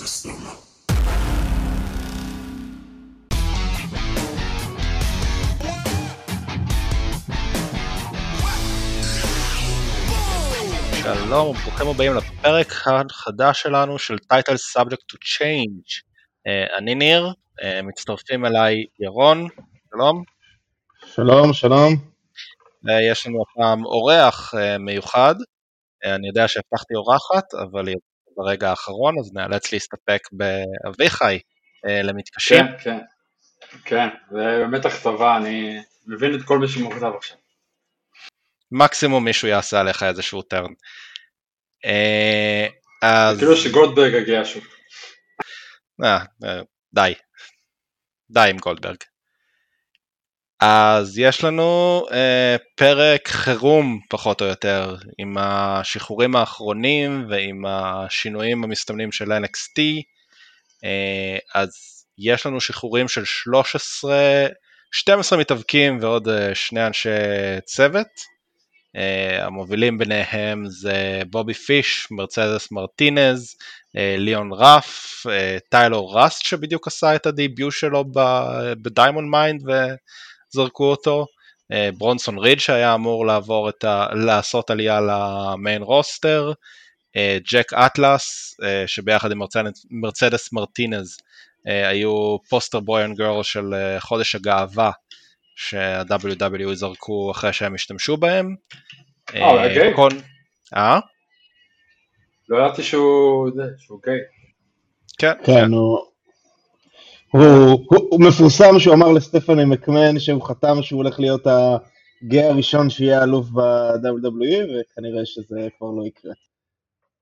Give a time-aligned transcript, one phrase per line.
[0.00, 0.30] system.
[11.02, 12.72] שלום וברוכים הבאים לפרק
[13.10, 16.02] החדש שלנו של טייטל Subject to Change.
[16.48, 19.48] Uh, אני ניר, uh, מצטרפים אליי ירון,
[19.90, 20.22] שלום.
[21.14, 21.94] שלום, שלום.
[22.84, 27.96] ויש לנו הפעם אורח uh, מיוחד, uh, אני יודע שהפכתי אורחת, אבל היא
[28.40, 31.38] ברגע האחרון, אז נאלץ להסתפק באביחי
[31.86, 32.58] uh, למתקשים.
[32.58, 32.98] כן, כן,
[33.84, 37.36] כן, זה באמת אכזבה, אני מבין את כל מי שמוכתב עכשיו.
[38.72, 40.72] מקסימום מישהו יעשה עליך איזשהו טרן.
[41.84, 42.66] אה,
[43.02, 43.38] אז...
[43.38, 44.64] כאילו שגולדברג הגיע שוב.
[46.04, 46.60] אה, אה,
[46.94, 47.14] די.
[48.30, 48.96] די עם גולדברג.
[50.60, 59.12] אז יש לנו אה, פרק חירום פחות או יותר עם השחרורים האחרונים ועם השינויים המסתמנים
[59.12, 59.80] של NXT.
[60.84, 61.70] אה, אז
[62.18, 64.46] יש לנו שחרורים של 13,
[64.92, 67.10] 12 מתאבקים ועוד אה, שני אנשי
[67.64, 68.30] צוות.
[68.96, 73.54] Uh, המובילים ביניהם זה בובי פיש, מרצדס מרטינז,
[73.96, 78.04] uh, ליאון רף, uh, טיילור ראסט שבדיוק עשה את ה debut שלו
[78.82, 79.62] ב Diamond Mine
[80.54, 81.26] וזרקו אותו,
[81.72, 84.06] uh, ברונסון ריד שהיה אמור לעבור את ה...
[84.12, 86.52] לעשות עלייה ל main roster,
[87.16, 89.40] uh, ג'ייק אטלס uh, שביחד עם
[89.90, 91.16] מרצדס, מרטינז
[91.64, 94.90] היו poster boy and girl של חודש הגאווה
[95.60, 98.54] שה-WW זרקו אחרי שהם השתמשו בהם.
[99.34, 99.94] אה, גיי?
[100.76, 101.00] אה?
[102.48, 103.50] לא ידעתי שהוא
[104.04, 104.18] גיי.
[105.18, 105.32] כן.
[105.44, 106.09] כן, הוא...
[107.30, 112.90] הוא, הוא, הוא מפורסם שהוא אמר לסטפני מקמן שהוא חתם שהוא הולך להיות הגיי הראשון
[112.90, 116.32] שיהיה אלוף ב-WWE וכנראה שזה כבר לא יקרה.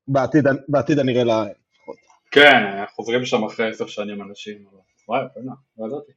[0.09, 1.53] בעתיד, בעתיד הנראה לעין.
[2.31, 4.59] כן, חוזרים שם אחרי עשר שנים אנשים.
[5.09, 5.21] וואי,
[5.79, 6.13] לא ידעתי.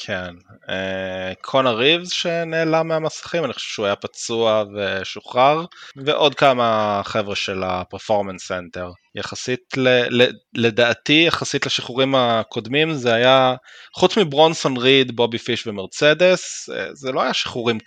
[0.00, 0.34] כן,
[0.70, 5.64] אה, קונר ריבס שנעלם מהמסכים, אני חושב שהוא היה פצוע ושוחרר,
[5.96, 8.90] ועוד כמה חבר'ה של ה Performance Center.
[9.14, 13.54] יחסית, ל, ל, לדעתי, יחסית לשחרורים הקודמים, זה היה,
[13.96, 17.78] חוץ מברונסון ריד, בובי פיש ומרצדס, אה, זה לא היה שחרורים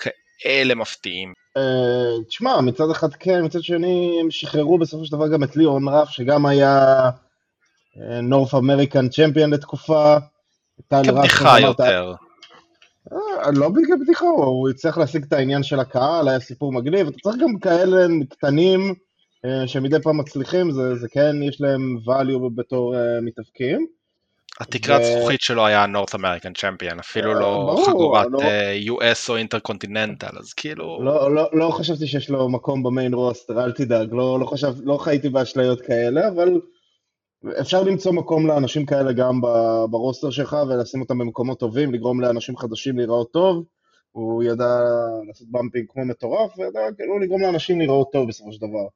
[0.44, 1.34] כאלה מפתיעים.
[1.58, 5.88] Uh, תשמע, מצד אחד כן, מצד שני הם שחררו בסופו של דבר גם את ליאון
[5.88, 7.10] רף, שגם היה
[8.24, 10.18] נורף אמריקן צ'מפיון לתקופה.
[10.90, 12.14] כבדיחה יותר.
[13.14, 17.18] אה, לא בגלל בדיחה, הוא הצליח להשיג את העניין של הקהל, היה סיפור מגניב, אתה
[17.24, 18.94] צריך גם כאלה קטנים
[19.46, 23.86] אה, שמדי פעם מצליחים, זה, זה כן, יש להם value בתור uh, מתאבקים.
[24.60, 28.40] התקרת זכוכית שלו היה נורת' אמריקן צ'מפיון, אפילו לא חגורת לא...
[28.98, 31.00] US או Intercontinental, אז כאילו...
[31.04, 34.74] לא, לא, לא חשבתי שיש לו מקום ב main roster, אל תדאג, לא, לא, חשב,
[34.84, 36.62] לא חייתי באשליות כאלה, אבל
[37.62, 39.42] אפשר למצוא מקום לאנשים כאלה גם
[39.90, 43.66] ב roster שלך ולשים אותם במקומות טובים, לגרום לאנשים חדשים להיראות טוב.
[44.12, 44.80] הוא ידע
[45.28, 48.88] לעשות bumping כמו מטורף, וידע כאילו לגרום לאנשים להיראות טוב בסופו של דבר.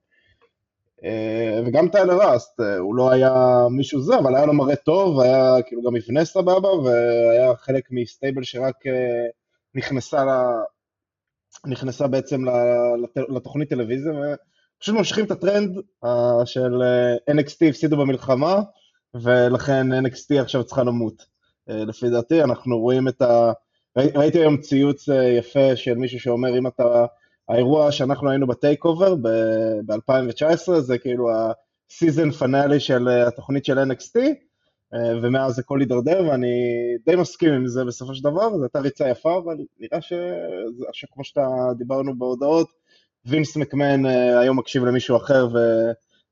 [1.03, 3.33] אה, וגם טיילר ראסט, אה, הוא לא היה
[3.71, 7.99] מישהו זה, אבל היה לו מראה טוב, היה כאילו גם מבנה סבבה, והיה חלק מ
[7.99, 9.27] stable שרק אה,
[9.75, 10.43] נכנסה, לה,
[11.65, 12.45] נכנסה בעצם
[13.29, 14.13] לתוכנית טלוויזיה,
[14.85, 16.09] פשוט ממשיכים את הטרנד uh,
[16.45, 18.61] של uh, NXT הפסידו במלחמה,
[19.15, 21.21] ולכן NXT עכשיו צריכה למות.
[21.69, 23.51] Uh, לפי דעתי, אנחנו רואים את ה...
[23.97, 27.05] ראי, ראיתי היום ציוץ uh, יפה של מישהו שאומר, אם אתה...
[27.49, 31.29] האירוע שאנחנו היינו ב TakeOver ב-2019, זה כאילו
[31.89, 34.19] ה season finale של התוכנית של NXT,
[35.23, 36.47] ומאז הכל הידרדר, ואני
[37.05, 40.13] די מסכים עם זה בסופו של דבר, זו הייתה ריצה יפה, אבל נראה ש...
[40.93, 41.47] שכמו שאתה
[41.77, 42.84] דיברנו בהודעות,
[43.25, 44.09] וינס מקמן uh,
[44.41, 45.47] היום מקשיב למישהו אחר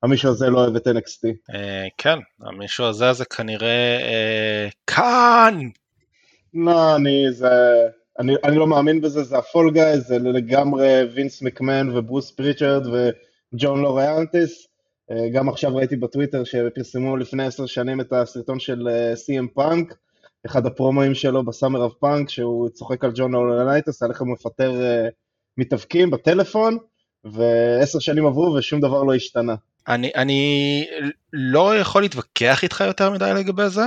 [0.03, 1.53] והמישהו הזה לא אוהב את NXT.
[1.53, 5.59] אה, כן, המישהו הזה זה כנראה uh, כאן!
[6.53, 7.49] לא, אני, זה,
[8.19, 13.81] אני, אני לא מאמין בזה, זה הפול גאי, זה לגמרי וינס מקמן וברוס פריצ'רד וג'ון
[13.81, 14.67] לוריאנטיס.
[15.33, 19.96] גם עכשיו ראיתי בטוויטר שפרסמו לפני עשר שנים את הסרטון של סי.אם פאנק,
[20.46, 24.72] אחד הפרומואים שלו בסאמר אב פאנק, שהוא צוחק על ג'ון לוריאנטיס, על איך הוא מפטר
[25.58, 26.78] מתאבקים בטלפון,
[27.23, 29.55] ועשר שנים עברו ושום דבר לא השתנה.
[29.88, 30.85] אני, אני
[31.34, 33.84] לא יכול להתווכח איתך יותר מדי לגבי זה,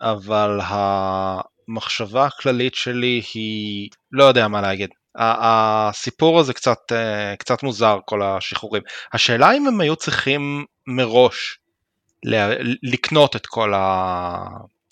[0.00, 4.90] אבל המחשבה הכללית שלי היא, לא יודע מה להגיד.
[5.16, 6.78] הסיפור הזה קצת,
[7.38, 8.82] קצת מוזר, כל השחרורים.
[9.12, 11.58] השאלה אם הם היו צריכים מראש
[12.82, 14.36] לקנות את כל, ה...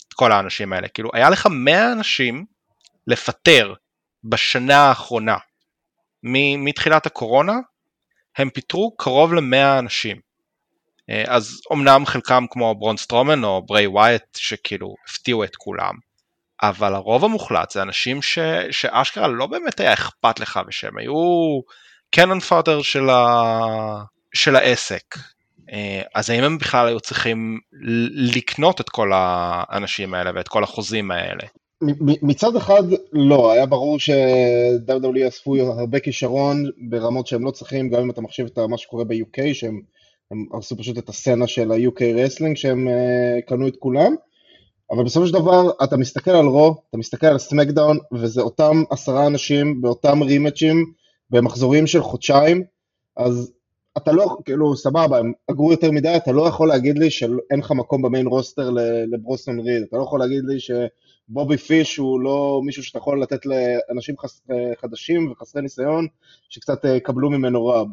[0.07, 0.87] את כל האנשים האלה.
[0.87, 2.45] כאילו, היה לך 100 אנשים
[3.07, 3.73] לפטר
[4.23, 5.37] בשנה האחרונה.
[6.23, 7.53] מתחילת הקורונה
[8.37, 10.17] הם פיטרו קרוב ל-100 אנשים.
[11.27, 15.93] אז אמנם חלקם כמו ברון סטרומן או בריי ווייט שכאילו הפתיעו את כולם,
[16.63, 18.39] אבל הרוב המוחלט זה אנשים ש,
[18.71, 21.13] שאשכרה לא באמת היה אכפת לך ושהם היו
[22.11, 25.15] cannon fodder של, ה, של העסק.
[25.71, 27.59] אה, אז האם הם בכלל היו צריכים
[28.11, 31.43] לקנות את כל האנשים האלה ואת כל החוזים האלה?
[32.21, 32.83] מצד אחד
[33.13, 38.45] לא, היה ברור ש-WWE אספו הרבה כישרון ברמות שהם לא צריכים, גם אם אתה מחשיב
[38.45, 39.81] את מה שקורה ב-UK, שהם
[40.53, 44.15] הרסו פשוט את הסצנה של ה-UK wrestling, שהם uh, קנו את כולם,
[44.91, 49.27] אבל בסופו של דבר אתה מסתכל על רו, אתה מסתכל על סמקדאון, וזה אותם עשרה
[49.27, 50.93] אנשים באותם רימג'ים
[51.29, 52.63] במחזורים של חודשיים,
[53.17, 53.51] אז
[53.97, 57.71] אתה לא, כאילו, סבבה, הם אגרו יותר מדי, אתה לא יכול להגיד לי שאין לך
[57.71, 58.69] מקום במיין רוסטר
[59.11, 60.59] לברוסון ריד, אתה לא יכול להגיד לי
[61.29, 64.41] שבובי פיש הוא לא מישהו שאתה יכול לתת לאנשים חס,
[64.81, 66.07] חדשים וחסרי ניסיון,
[66.49, 67.87] שקצת אה, יקבלו ממנו רב.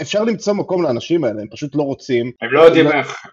[0.00, 2.32] אפשר למצוא מקום לאנשים האלה, הם פשוט לא רוצים.
[2.42, 3.26] הם לא יודעים איך.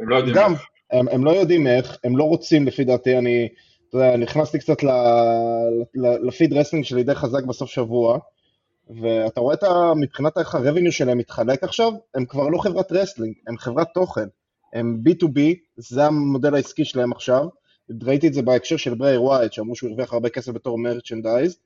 [0.00, 0.62] הם לא יודעים גם, איך.
[0.90, 3.48] הם, הם לא יודעים איך, הם לא רוצים לפי דעתי, אני,
[3.88, 4.76] אתה יודע, נכנסתי קצת
[6.22, 8.18] ל feed wrestling שלי די חזק בסוף שבוע,
[9.00, 9.92] ואתה רואה את ה...
[9.96, 14.26] מבחינת איך ה revenue שלהם מתחלק עכשיו, הם כבר לא חברת wrestling, הם חברת תוכן.
[14.72, 15.40] הם B2B,
[15.76, 17.46] זה המודל העסקי שלהם עכשיו.
[18.02, 21.58] ראיתי את זה בהקשר של בריי ווייט, שאמרו שהוא הרוויח הרבה כסף בתור merchandise,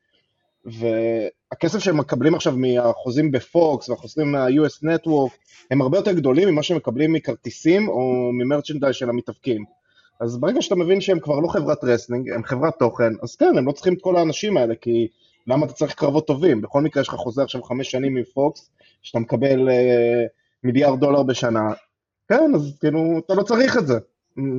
[0.64, 5.36] והכסף שהם מקבלים עכשיו מהחוזים בפוקס והחוזים מה-USA Network,
[5.70, 9.64] הם הרבה יותר גדולים ממה שהם מקבלים מכרטיסים או מ merchandise של המתאבקים.
[10.20, 13.66] אז ברגע שאתה מבין שהם כבר לא חברת wrestling, הם חברת תוכן, אז כן, הם
[13.66, 15.08] לא צריכים את כל האנשים האלה, כי
[15.46, 16.60] למה אתה צריך קרבות טובים?
[16.60, 18.70] בכל מקרה יש לך חוזה עכשיו חמש שנים מפוקס,
[19.02, 20.24] שאתה מקבל אה,
[20.64, 21.72] מיליארד דולר בשנה,
[22.28, 23.98] כן, אז כאילו, אתה לא צריך את זה.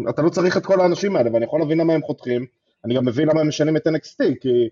[0.09, 2.45] אתה לא צריך את כל האנשים האלה, ואני יכול להבין למה הם חותכים,
[2.85, 4.69] אני גם מבין למה הם משנים את NXT, כי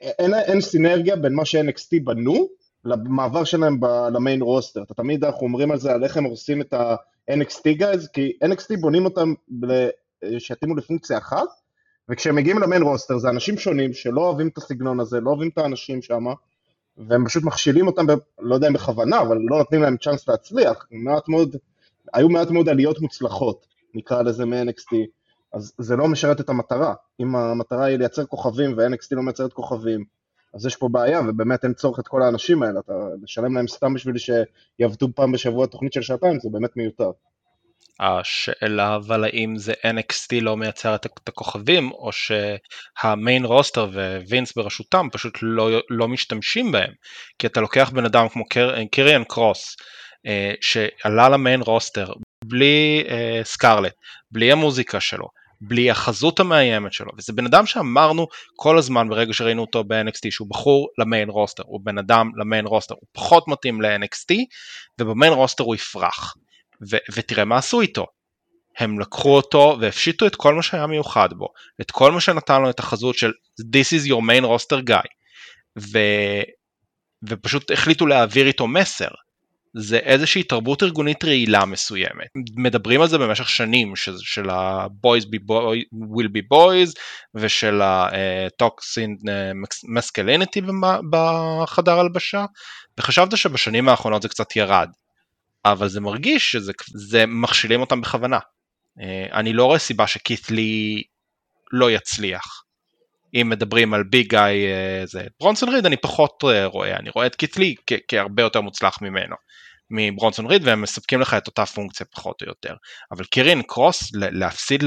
[0.00, 2.48] אין, אין סינרגיה בין מה ש-NXT בנו
[2.84, 4.82] למעבר שלהם ב- למיין רוסטר.
[4.82, 8.80] אתה תמיד, אנחנו אומרים על זה, על איך הם הורסים את ה-NXT גייז, כי NXT
[8.80, 9.34] בונים אותם
[10.38, 11.48] שיתאימו לפונקציה אחת,
[12.08, 15.58] וכשהם מגיעים למיין רוסטר זה אנשים שונים שלא אוהבים את הסגנון הזה, לא אוהבים את
[15.58, 16.24] האנשים שם,
[16.96, 20.86] והם פשוט מכשילים אותם, ב, לא יודע אם בכוונה, אבל לא נותנים להם צ'אנס להצליח.
[20.90, 21.56] מעט מאוד,
[22.14, 24.96] היו מעט מאוד עליות מוצלחות, נקרא לזה מ-NXT,
[25.54, 26.94] אז זה לא משרת את המטרה.
[27.20, 30.04] אם המטרה היא לייצר כוכבים ו-NXT לא מייצרת כוכבים,
[30.54, 32.92] אז יש פה בעיה, ובאמת אין צורך את כל האנשים האלה, אתה
[33.22, 37.10] לשלם להם סתם בשביל שיעבדו פעם בשבוע תוכנית של שעתיים, זה באמת מיותר.
[38.00, 43.90] השאלה אבל האם זה NXT לא מייצר את הכוכבים או שה main roster
[44.28, 46.92] ו-וינס בראשותם פשוט לא, לא משתמשים בהם
[47.38, 49.76] כי אתה לוקח בן אדם כמו קר, קיריאן קרוס
[50.26, 52.12] אה, שעלה ל main roster
[52.44, 53.94] בלי אה, סקרלט,
[54.30, 55.26] בלי המוזיקה שלו,
[55.60, 58.26] בלי החזות המאיימת שלו וזה בן אדם שאמרנו
[58.56, 62.94] כל הזמן ברגע שראינו אותו ב-NXT שהוא בחור למיין רוסטר, הוא בן אדם למיין רוסטר,
[62.94, 64.34] הוא פחות מתאים ל-NXT
[65.00, 66.34] ובמיין רוסטר הוא יפרח
[66.90, 68.06] ו- ותראה מה עשו איתו.
[68.78, 71.48] הם לקחו אותו והפשיטו את כל מה שהיה מיוחד בו,
[71.80, 75.06] את כל מה שנתן לו את החזות של This is your main roster guy,
[75.78, 76.42] ו-
[77.28, 79.08] ופשוט החליטו להעביר איתו מסר.
[79.76, 82.26] זה איזושהי תרבות ארגונית רעילה מסוימת.
[82.56, 86.92] מדברים על זה במשך שנים, ש- של ה-boys boy, will be boys
[87.34, 89.52] ושל ה-toxin אה,
[89.98, 90.72] masculinity
[91.10, 92.44] בחדר הלבשה,
[92.98, 94.88] וחשבת שבשנים האחרונות זה קצת ירד.
[95.64, 98.38] אבל זה מרגיש שזה מכשילים אותם בכוונה.
[99.00, 101.02] אה, אני לא רואה סיבה שקית'לי
[101.72, 102.62] לא יצליח.
[103.34, 104.56] אם מדברים על ביג גאי
[105.04, 107.74] זה ברונסון ריד אני פחות אה, רואה, אני רואה את קית'לי
[108.08, 109.36] כהרבה יותר מוצלח ממנו.
[109.90, 112.74] מברונסון ריד והם מספקים לך את אותה פונקציה פחות או יותר.
[113.12, 114.84] אבל קירין קרוס להפסיד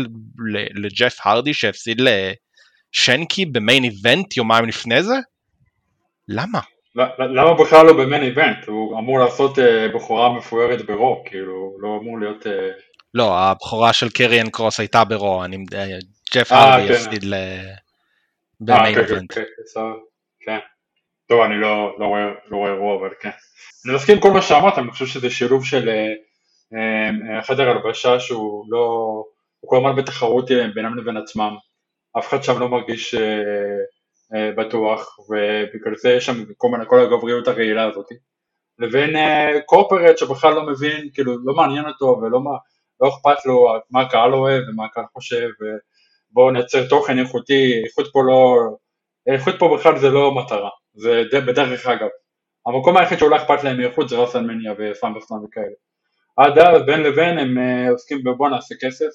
[0.75, 5.15] לג'ף הרדי שהפסיד לשנקי במיין איבנט יומיים לפני זה?
[6.27, 6.59] למה?
[7.19, 8.67] למה בכלל לא במיין איבנט?
[8.67, 12.47] הוא אמור לעשות אה, בחורה מפוארת ברו, כאילו, לא אמור להיות...
[12.47, 12.69] אה,
[13.13, 15.57] לא, הבכורה של קריאן קרוס הייתה ברו, אני...
[15.75, 15.85] אה,
[16.33, 16.93] ג'ף הרדי כן.
[16.93, 17.33] הפסיד ל...
[18.65, 19.33] במיין כן, איבנט.
[20.39, 20.59] כן,
[21.29, 23.29] טוב, אני לא, לא, רואה, לא רואה רו, אבל כן.
[23.85, 25.89] אני מסכים עם כל מה שאמרת, אני חושב שזה שילוב של
[27.41, 28.77] חדר הלבשה שהוא לא...
[29.59, 31.55] הוא כל הזמן בתחרות בינם לבין עצמם.
[32.17, 33.15] אף אחד שם לא מרגיש
[34.57, 38.07] בטוח, ובגלל זה יש שם כל, מיני, כל הגבריות הרעילה הזאת,
[38.79, 39.15] לבין
[39.65, 42.39] קורפרט שבכלל לא מבין, כאילו לא מעניין אותו ולא
[43.01, 45.49] לא אכפת לו מה הקהל אוהב ומה הקהל חושב,
[46.33, 48.55] ובואו נייצר תוכן איכותי, איכות פה לא,
[49.33, 52.07] איכות פה בכלל זה לא מטרה, זה בדרך אגב,
[52.67, 55.13] המקום היחיד שאולי אכפת להם מאיכות זה רסלמניה וסלאם
[55.43, 55.75] וכאלה.
[56.37, 59.11] עד אז בין לבין הם אה, עוסקים בבוא נעשה כסף,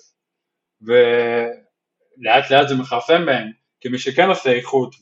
[0.83, 4.95] ולאט לאט זה מכרסם בהם, כי מי שכן עושה איכות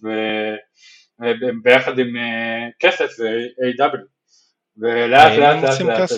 [1.99, 3.99] עם אה, כסף זה A.W.
[4.77, 6.11] ולאט לאט לאט לאט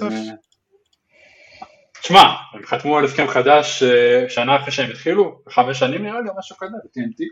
[2.02, 2.23] תשמע,
[2.55, 3.83] הם חתמו על הסכם חדש
[4.28, 7.25] שנה אחרי שהם התחילו, חמש שנים נראה לי, משהו כזה, ב-TNT.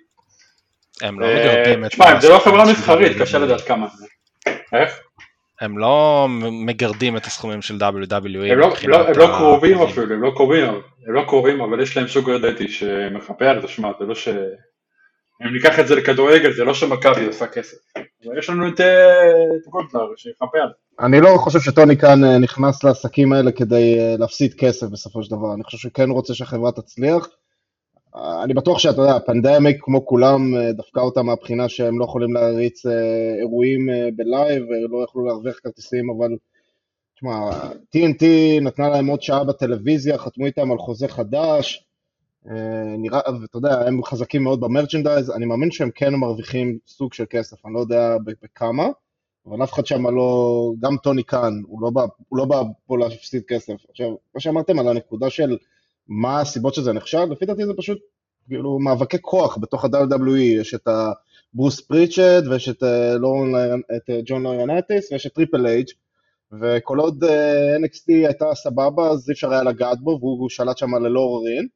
[1.03, 1.91] הם לא מגרדים את...
[1.91, 4.07] תשמע, זה לא חברה מסחרית, קשה לדעת כמה זה.
[4.73, 5.01] איך?
[5.61, 6.27] הם לא
[6.67, 8.53] מגרדים את הסכומים של WWE.
[8.53, 10.65] הם לא, לא, לא קרובים אפילו, הם לא קרובים,
[11.07, 14.29] הם לא קרובים, אבל יש להם שוגר דדי שמחפה על זה, שמע, זה לא ש...
[15.43, 17.77] אם ניקח את זה לכדורגל, זה לא שמכבי עושה כסף.
[18.39, 18.81] יש לנו את
[19.69, 21.07] גולדלר שיחפה על זה.
[21.07, 25.31] אני לא חושב שטוני כאן אה, נכנס לעסקים האלה כדי אה, להפסיד כסף בסופו של
[25.37, 27.29] דבר, אני חושב שכן רוצה שהחברה תצליח.
[28.45, 32.87] אני בטוח שאתה יודע, הפנדמיק כמו כולם דפקה אותם מהבחינה שהם לא יכולים להריץ
[33.41, 36.37] אירועים בלייב ולא יכלו להרוויח כרטיסים, אבל
[37.15, 37.51] תשמע,
[37.97, 38.25] TNT
[38.63, 41.86] נתנה להם עוד שעה בטלוויזיה, חתמו איתם על חוזה חדש,
[42.99, 47.67] נראה, ואתה יודע, הם חזקים מאוד במרצ'נדייז, אני מאמין שהם כן מרוויחים סוג של כסף,
[47.67, 48.87] אני לא יודע בכמה,
[49.47, 52.99] אבל אף אחד שם לא, גם טוני קאן, הוא לא בא, הוא לא בא פה
[52.99, 53.75] להפסיד כסף.
[53.91, 55.57] עכשיו, מה שאמרתם על הנקודה של
[56.09, 57.27] מה הסיבות שזה נחשב?
[57.31, 57.99] לפי דעתי זה פשוט
[58.47, 63.15] כאילו מאבקי כוח בתוך ה-WWE, יש את הברוס פריצ'ד ויש את, אה,
[63.97, 65.87] את אה, ג'ון לוריאנטיס ויש את טריפל אייץ'
[66.61, 70.95] וכל עוד אה, NXT הייתה סבבה אז אי אפשר היה לגעת בו והוא שלט שם
[70.95, 71.67] ללא עוררין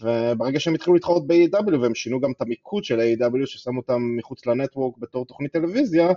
[0.00, 4.46] וברגע שהם התחילו להתחרות ב-AEW והם שינו גם את המיקוד של AEW ששמו אותם מחוץ
[4.46, 6.12] ל Network בתור תוכנית טלוויזיה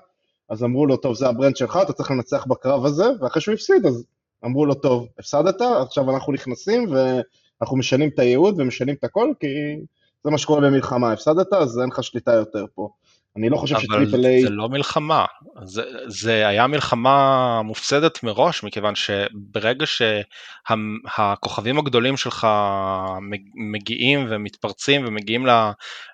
[0.49, 3.53] אז אמרו לו טוב זה ה brand שלך אתה צריך לנצח בקרב הזה ואחרי שהוא
[3.53, 4.05] הפסיד אז
[4.45, 7.19] אמרו לו טוב הפסדת עכשיו אנחנו נכנסים ו...
[7.61, 9.47] אנחנו משנים את הייעוד ומשנים את הכל, כי
[10.23, 12.89] זה מה שקורה במלחמה, הפסדת, אז אין לך שליטה יותר פה.
[13.37, 14.39] אני לא חושב שטריפל אייץ'...
[14.39, 15.25] אבל זה לא מלחמה,
[15.63, 22.47] זה, זה היה מלחמה מופסדת מראש, מכיוון שברגע שהכוכבים הגדולים שלך
[23.71, 25.45] מגיעים ומתפרצים ומגיעים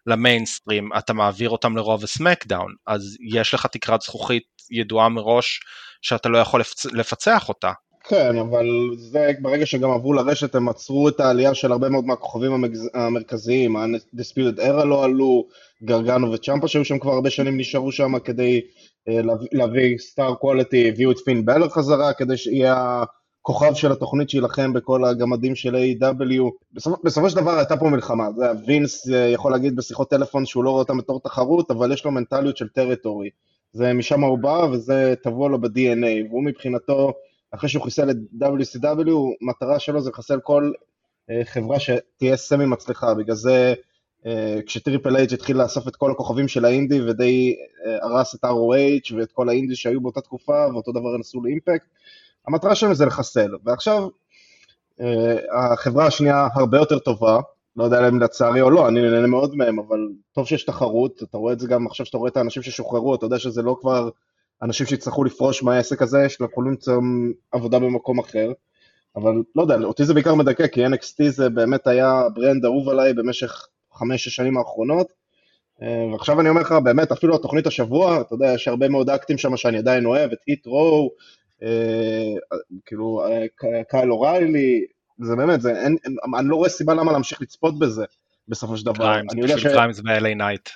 [0.08, 5.60] למיינסטרים, אתה מעביר אותם לרוב וסמקדאון, אז יש לך תקרת זכוכית ידועה מראש
[6.02, 6.62] שאתה לא יכול
[6.94, 7.72] לפצח אותה.
[8.12, 8.66] כן, אבל
[8.98, 12.90] זה ברגע שגם עברו לרשת הם עצרו את העלייה של הרבה מאוד מהכוכבים המגז...
[12.94, 15.48] המרכזיים, ה-Disputed Era לא עלו,
[15.84, 20.90] גרגנו וצ'מפה שהיו שם כבר הרבה שנים נשארו שם כדי uh, להביא, להביא סטאר קואליטי,
[20.90, 23.04] הביאו את פין בלר חזרה כדי שיהיה
[23.42, 26.42] הכוכב של התוכנית שיילחם בכל הגמדים של A.W.
[26.74, 27.00] בסופ...
[27.04, 30.70] בסופו של דבר הייתה פה מלחמה, זה וינס אה, יכול להגיד בשיחות טלפון שהוא לא
[30.70, 33.30] רואה אותה בתור תחרות, אבל יש לו מנטליות של territory,
[33.74, 37.14] זה משם הוא בא וזה טבוע לו ב-DNA, והוא מבחינתו
[37.52, 40.72] אחרי שהוא חיסל את WCW, מטרה שלו זה לחסל כל
[41.30, 43.74] אה, חברה שתהיה סמי מצליחה, בגלל זה
[44.26, 47.56] אה, כשטריפל אייץ' התחיל לאסוף את כל הכוכבים של האינדי ודי
[47.86, 51.88] אה, הרס את ROH ואת כל האינדי שהיו באותה תקופה ואותו דבר נסו ל Impact,
[52.48, 54.08] המטרה שלהם זה לחסל, ועכשיו
[55.52, 57.40] החברה השנייה הרבה יותר טובה,
[57.76, 60.00] לא יודע אם לצערי או לא, אני נהנה מאוד מהם, אבל
[60.32, 63.26] טוב שיש תחרות, אתה רואה את זה גם עכשיו שאתה רואה את האנשים ששוחררו, אתה
[63.26, 64.10] יודע שזה לא כבר
[64.64, 67.02] אנשים שיצטרכו לפרוש מהעסק הזה, שיכולים למצוא
[67.52, 68.52] עבודה במקום אחר.
[69.16, 73.14] אבל לא יודע, אותי זה בעיקר מדכא, כי NXT זה באמת היה ברנד אהוב עליי
[73.14, 75.08] במשך חמש-שש שנים האחרונות.
[75.82, 79.38] אה, ועכשיו אני אומר לך, באמת, אפילו התוכנית השבוע, אתה יודע, יש הרבה מאוד אקטים
[79.38, 81.12] שם שאני עדיין אוהב, את היט רו,
[81.64, 82.34] אה,
[82.86, 83.46] כאילו, אה,
[83.90, 84.86] קייל אוריילי,
[85.20, 85.98] זה באמת, זה, אין,
[86.40, 88.06] אני לא רואה סיבה למה להמשיך לצפות בזה,
[88.48, 89.06] בסופו של דבר.
[89.06, 90.70] גריימס, פשוט גריימס ו-LA נייט.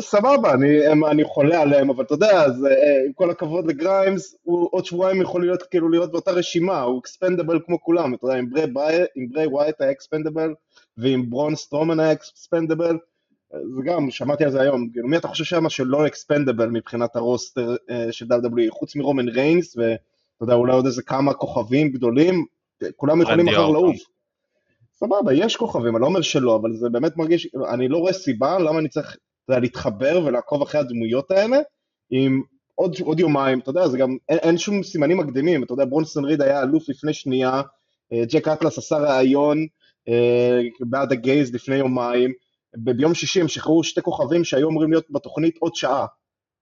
[0.00, 4.68] סבבה, אני, אני חולה עליהם, אבל אתה יודע, אז, אה, עם כל הכבוד לגריימס, הוא
[4.70, 8.50] עוד שבועיים יכול להיות כאילו להיות באותה רשימה, הוא expendable כמו כולם, אתה יודע, עם
[8.50, 10.54] ברי, ביי, עם בריי וואייט היה expendable,
[10.96, 12.98] ועם ברון סטרומן היה expendable,
[13.52, 17.24] זה גם, שמעתי על זה היום, כאילו, מי אתה חושב שמה שלא expendable מבחינת ה
[17.24, 20.00] roster אה, של WWE, חוץ מרומן ריינס, ואתה
[20.40, 22.44] יודע, אולי עוד איזה כמה כוכבים גדולים,
[22.96, 23.96] כולם יכולים מחר לעוף.
[25.04, 28.58] סבבה, יש כוכבים, אני לא אומר שלא, אבל זה באמת מרגיש, אני לא רואה סיבה
[28.58, 29.16] למה אני צריך
[29.48, 31.58] להתחבר ולעקוב אחרי הדמויות האלה,
[32.10, 32.42] עם
[32.74, 36.24] עוד, עוד יומיים, אתה יודע, זה גם, אין, אין שום סימנים מקדימים, אתה יודע, ברונסון
[36.24, 37.62] ריד היה אלוף לפני שנייה,
[38.12, 39.66] אה, ג'ק אטלס עשה ראיון
[40.08, 42.32] אה, בעד הגייז לפני יומיים,
[42.76, 46.06] ביום שישי הם שחררו שתי כוכבים שהיו אמורים להיות בתוכנית עוד שעה,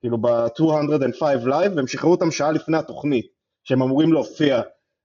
[0.01, 3.27] כאילו ב-205 Live, והם שחררו אותם שעה לפני התוכנית,
[3.65, 4.61] שהם אמורים להופיע.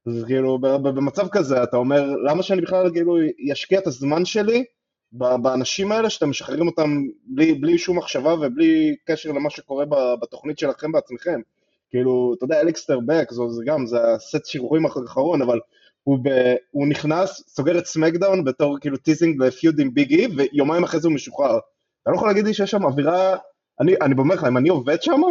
[0.07, 3.17] אז כאילו, במצב כזה, אתה אומר, למה שאני בכלל כאילו
[3.53, 4.63] אשקיע את הזמן שלי
[5.11, 9.85] באנשים האלה שאתם משחררים אותם בלי, בלי שום מחשבה ובלי קשר למה שקורה
[10.21, 11.41] בתוכנית שלכם בעצמכם.
[11.89, 15.59] כאילו, אתה יודע, אליסטר בלאק, זה, זה גם, זה הסט שחרורים האחרון, אבל
[16.03, 16.29] הוא, ב,
[16.71, 20.99] הוא נכנס, סוגר את SmackDown בתור כאילו teasing ל feud עם ביג אי, ויומיים אחרי
[20.99, 21.57] זה הוא משוחרר.
[22.01, 23.35] אתה לא יכול להגיד לי שיש שם אווירה,
[23.79, 25.21] אני, אני אומר לך, אם אני עובד שם,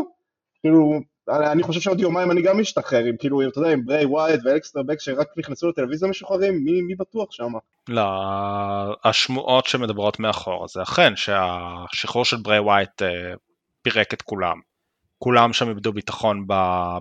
[0.60, 4.46] כאילו, אני חושב שעוד יומיים אני גם משתחרר, עם כאילו, אתה יודע, עם ברי ווייד
[4.46, 7.52] ואלקסטר בק שרק נכנסו לטלוויזיה משוחררים, מי, מי בטוח שם?
[7.88, 8.02] לא,
[9.04, 13.34] השמועות שמדברות מאחור זה אכן שהשחרור של ברי ווייט אה,
[13.82, 14.60] פירק את כולם.
[15.18, 16.46] כולם שם איבדו ביטחון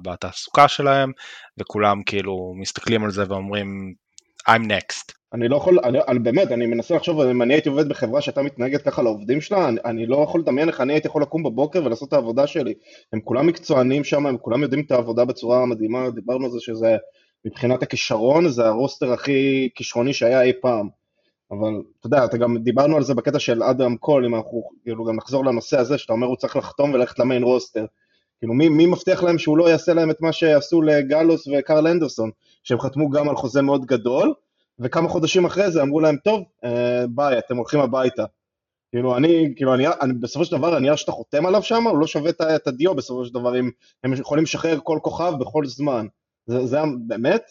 [0.01, 1.11] בתעסוקה שלהם,
[1.57, 3.93] וכולם כאילו מסתכלים על זה ואומרים,
[4.49, 5.20] I'm next.
[5.33, 8.41] אני לא יכול, אני, אני באמת, אני מנסה לחשוב, אם אני הייתי עובד בחברה שהייתה
[8.41, 11.85] מתנהגת ככה לעובדים שלה, אני, אני לא יכול לדמיין איך אני הייתי יכול לקום בבוקר
[11.85, 12.73] ולעשות את העבודה שלי.
[13.13, 16.97] הם כולם מקצוענים שם, הם כולם יודעים את העבודה בצורה מדהימה, דיברנו על זה שזה,
[17.45, 20.89] מבחינת הכישרון, זה ה roster הכי כישרוני שהיה אי פעם.
[21.51, 25.05] אבל אתה יודע, אתה גם דיברנו על זה בקטע של אדם קול, אם אנחנו כאילו
[25.05, 27.85] גם נחזור לנושא הזה, שאתה אומר הוא צריך לחתום וללכת ל main roster.
[28.39, 32.31] כאילו מי, מי מבטיח להם שהוא לא יעשה להם את מה שעשו לגלוס וקרל אנדרסון,
[32.63, 34.33] שהם חתמו גם על חוזה מאוד גדול,
[34.81, 38.25] וכמה חודשים אחרי זה אמרו להם, טוב, אה, ביי, אתם הולכים הביתה.
[38.91, 42.07] כאילו אני, כאילו אני, אני בסופו של דבר הנייר שאתה חותם עליו שם, הוא לא
[42.07, 43.69] שווה את הדיו בסופו של דבר, אם
[44.03, 46.07] הם יכולים לשחרר כל כוכב בכל זמן.
[46.45, 47.43] זה, זה באמת,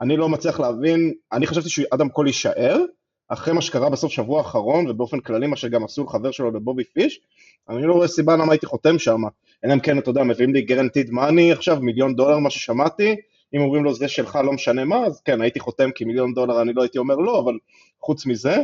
[0.00, 2.80] אני לא מצליח להבין, אני חשבתי שאדם קול יישאר,
[3.28, 7.20] אחרי מה שקרה בסוף שבוע האחרון, ובאופן כללי מה שגם עשו לחבר שלו לבובי פיש,
[7.68, 9.22] אני לא רואה סיבה למה הייתי חותם שם.
[9.64, 13.16] אלא אם כן, אתה יודע, מביאים לי גרנטיד מאני עכשיו, מיליון דולר, מה ששמעתי,
[13.54, 16.62] אם אומרים לו זה שלך, לא משנה מה, אז כן, הייתי חותם כי מיליון דולר
[16.62, 17.58] אני לא הייתי אומר לא, אבל
[18.00, 18.56] חוץ מזה,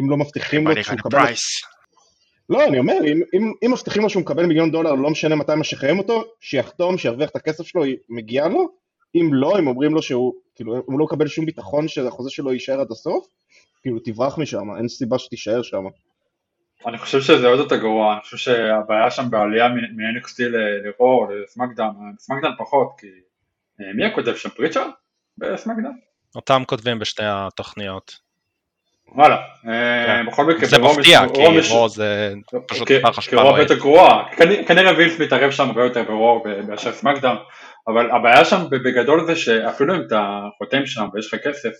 [0.00, 1.24] אם לא מבטיחים לו שהוא מקבל...
[2.48, 5.52] לא, אני אומר, אם, אם, אם מבטיחים לו שהוא מקבל מיליון דולר, לא משנה מתי
[5.56, 8.68] משחררים אותו, שיחתום, שירוויח את הכסף שלו, מגיע לו,
[9.14, 12.80] אם לא, אם אומרים לו שהוא, כאילו, הוא לא מקבל שום ביטחון שהחוזה שלו יישאר
[12.80, 13.26] עד הסוף,
[13.82, 15.84] כאילו תברח משם, אין סיבה שתישאר שם.
[16.86, 20.42] אני חושב שזה עוד יותר גרוע, אני חושב שהבעיה שם בעלייה מ-NXT
[20.84, 23.12] לרור, לסמקדאם, סמקדאם פחות, כי אה,
[23.94, 24.48] מי הכותב שם?
[24.48, 24.90] פריצ'רד?
[25.38, 25.92] בסמקדאם?
[26.34, 28.18] אותם כותבים בשתי התוכניות.
[29.14, 29.36] וואלה,
[29.68, 30.26] אה, כן.
[30.26, 32.32] בכל מקרה, זה מפתיע, כי רור זה
[32.68, 33.20] פשוט אשפה רועד.
[33.20, 34.24] כי רור יותר גרועה,
[34.66, 37.36] כנראה וילס מתערב שם הרבה יותר ברור מאשר סמקדאם,
[37.88, 41.72] אבל הבעיה שם בגדול זה שאפילו אם אתה חותם שם ויש לך כסף,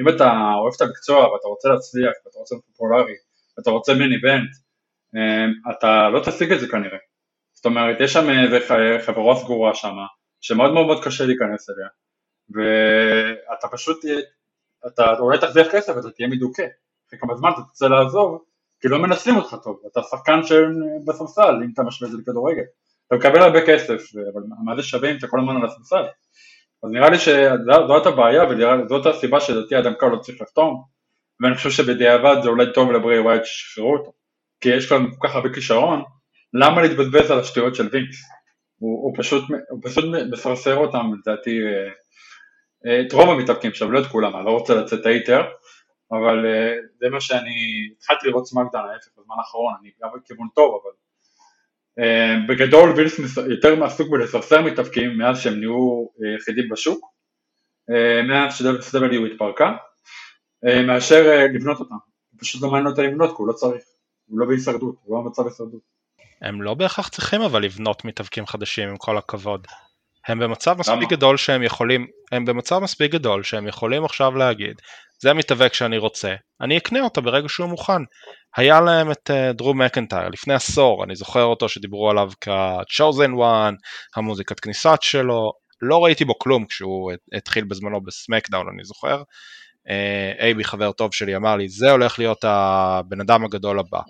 [0.00, 0.24] אם אתה
[0.62, 3.14] אוהב את המקצוע ואתה רוצה להצליח ואתה רוצה להיות פופולרי
[3.58, 4.50] ואתה רוצה מיני בנט,
[5.16, 6.98] אה, אתה לא תשיג את זה כנראה.
[7.54, 8.58] זאת אומרת, יש שם איזה
[9.06, 9.96] חברה סגורה שם,
[10.44, 11.88] שמאוד מאוד מאוד קשה להיכנס אליה,
[12.50, 14.04] ואתה פשוט,
[14.86, 16.66] אתה אולי תרוויח כסף ואתה תהיה מדוכא,
[17.08, 18.44] אחרי כמה זמן אתה תרצה לעזוב,
[18.80, 20.40] כי לא מנצלים אותך טוב, אתה שחקן
[21.06, 22.62] בספסל אם אתה משווה את זה לכדורגל,
[23.06, 26.04] אתה מקבל הרבה כסף, אבל מה זה שווה אם אתה כל הזמן על הספסל?
[26.82, 30.82] אז נראה לי שזאת הבעיה וזאת הסיבה שלדעתי אדם קל לא צריך לחתום.
[31.40, 34.12] ואני חושב שבדיעבד זה אולי טוב לברי ווייט ששחררו אותו.
[34.60, 36.02] כי יש לנו כל כך הרבה כישרון
[36.52, 38.16] למה להתבזבז על השטויות של וינקס
[38.78, 41.90] הוא, הוא, פשוט, הוא פשוט מפרסר אותם לדעתי אה,
[42.86, 45.42] אה, את רוב המתאבקים שם, לא את כולם, אני לא רוצה לצאת היטר
[46.12, 50.80] אבל אה, זה מה שאני התחלתי לראות סמאקדאון ההפך בזמן האחרון, אני גם בכיוון טוב
[50.82, 50.92] אבל
[52.48, 56.06] בגדול וילס יותר מעסוק בלסרסר מתאבקים מאז שהם נהיו
[56.36, 57.06] יחידים בשוק
[58.28, 59.76] מאז ש-W התפרקה
[60.86, 61.94] מאשר לבנות אותם,
[62.38, 63.82] פשוט לא מעניין אותה לבנות כי הוא לא צריך,
[64.26, 65.93] הוא לא בהישרדות, הוא לא במצב הישרדות
[66.44, 69.66] הם לא בהכרח צריכים אבל לבנות מתאבקים חדשים עם כל הכבוד.
[70.28, 71.10] הם במצב מספיק?
[71.10, 74.74] גדול שהם יכולים, הם במצב מספיק גדול שהם יכולים עכשיו להגיד,
[75.22, 78.02] זה המתאבק שאני רוצה, אני אקנה אותו ברגע שהוא מוכן.
[78.56, 83.74] היה להם את דרו uh, מקנטייר לפני עשור, אני זוכר אותו שדיברו עליו כ-chosen one,
[84.16, 85.52] המוזיקת כניסת שלו,
[85.82, 89.22] לא ראיתי בו כלום כשהוא התחיל בזמנו בסמקדאון אני זוכר.
[90.40, 94.00] אייבי uh, חבר טוב שלי אמר לי זה הולך להיות הבן אדם הגדול הבא.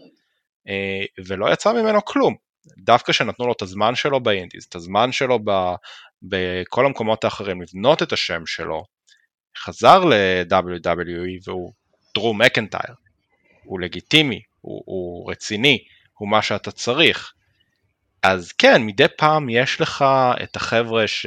[0.68, 2.34] אה, ולא יצא ממנו כלום.
[2.78, 5.50] דווקא שנתנו לו את הזמן שלו באינדיז, את הזמן שלו ב,
[6.22, 8.84] בכל המקומות האחרים, לבנות את השם שלו,
[9.58, 11.72] חזר ל-WWE והוא
[12.14, 12.94] דרו מקנטייר,
[13.64, 17.32] הוא לגיטימי, הוא, הוא רציני, הוא מה שאתה צריך.
[18.22, 20.04] אז כן, מדי פעם יש לך
[20.42, 21.26] את החבר'ה ש,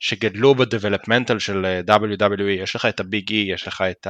[0.00, 4.06] שגדלו בדבלפמנטל של WWE, יש לך את הביג אי, e, יש לך את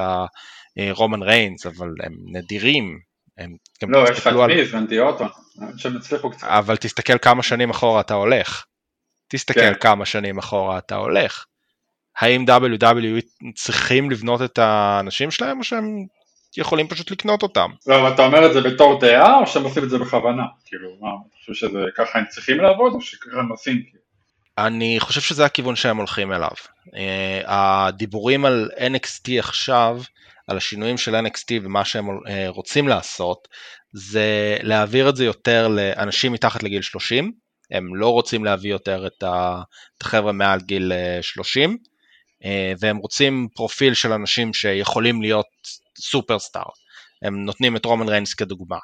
[0.76, 2.98] הרומן ריינס, אבל הם נדירים,
[3.40, 4.04] הם גם לא,
[4.50, 5.24] יש ונטי אוטו,
[5.76, 6.46] שהם הצליחו קצת.
[6.46, 8.64] אבל תסתכל כמה שנים אחורה אתה הולך.
[9.28, 9.72] תסתכל כן.
[9.80, 11.44] כמה שנים אחורה אתה הולך.
[12.20, 16.06] האם WWE צריכים לבנות את האנשים שלהם או שהם
[16.56, 17.70] יכולים פשוט לקנות אותם?
[17.86, 20.42] לא, אבל אתה אומר את זה בתור דעה או שהם עושים את זה בכוונה?
[20.64, 23.82] כאילו, מה, אתה חושב שזה ככה הם צריכים לעבוד או שככה הם עושים?
[24.66, 26.50] אני חושב שזה הכיוון שהם הולכים אליו.
[26.86, 26.90] Uh,
[27.46, 30.02] הדיבורים על NXT עכשיו
[30.50, 33.48] על השינויים של NXT ומה שהם אה, רוצים לעשות,
[33.92, 37.32] זה להעביר את זה יותר לאנשים מתחת לגיל 30,
[37.70, 39.24] הם לא רוצים להביא יותר את
[40.02, 40.92] החבר'ה מעל גיל
[41.22, 45.46] 30, אה, אה, והם רוצים פרופיל של אנשים שיכולים להיות
[45.98, 46.70] סופרסטאר,
[47.22, 48.78] הם נותנים את רומן ריינס כדוגמה.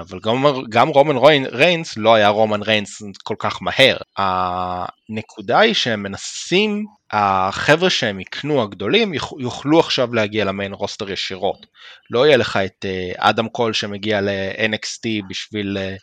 [0.00, 3.96] אבל גם, גם רומן ריינס לא היה רומן ריינס כל כך מהר.
[4.16, 11.66] הנקודה היא שהם מנסים החבר'ה שהם יקנו הגדולים יוכלו עכשיו להגיע ל main roster ישירות.
[12.10, 15.96] לא יהיה לך את אה, אדם קול שמגיע ל-NXT בשביל, אה,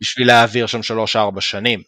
[0.00, 1.82] בשביל להעביר שם 3-4 שנים.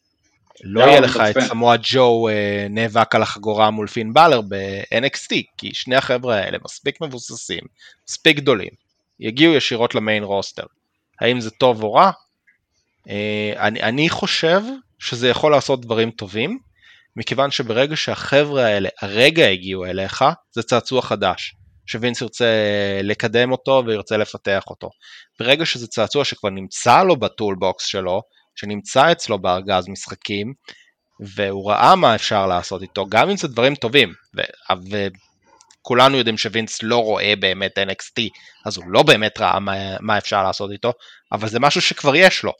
[0.64, 5.70] לא יהיה לך את סמואל ג'ו אה, נאבק על החגורה מול פין באלור ב-NXT, כי
[5.74, 7.64] שני החבר'ה האלה מספיק מבוססים,
[8.08, 8.70] מספיק גדולים,
[9.20, 10.64] יגיעו ישירות למיין רוסטר.
[11.20, 12.10] האם זה טוב או רע?
[13.08, 14.62] אה, אני, אני חושב
[14.98, 16.58] שזה יכול לעשות דברים טובים,
[17.16, 21.54] מכיוון שברגע שהחבר'ה האלה הרגע הגיעו אליך, זה צעצוע חדש,
[21.86, 22.46] שווינס ירצה
[23.02, 24.90] לקדם אותו וירצה לפתח אותו.
[25.40, 28.22] ברגע שזה צעצוע שכבר נמצא לו בטולבוקס שלו,
[28.56, 30.54] שנמצא אצלו בארגז משחקים,
[31.20, 35.06] והוא ראה מה אפשר לעשות איתו, גם אם זה דברים טובים, ו-
[35.80, 38.22] וכולנו יודעים שווינס לא רואה באמת NXT,
[38.66, 40.92] אז הוא לא באמת ראה מה, מה אפשר לעשות איתו,
[41.32, 42.52] אבל זה משהו שכבר יש לו,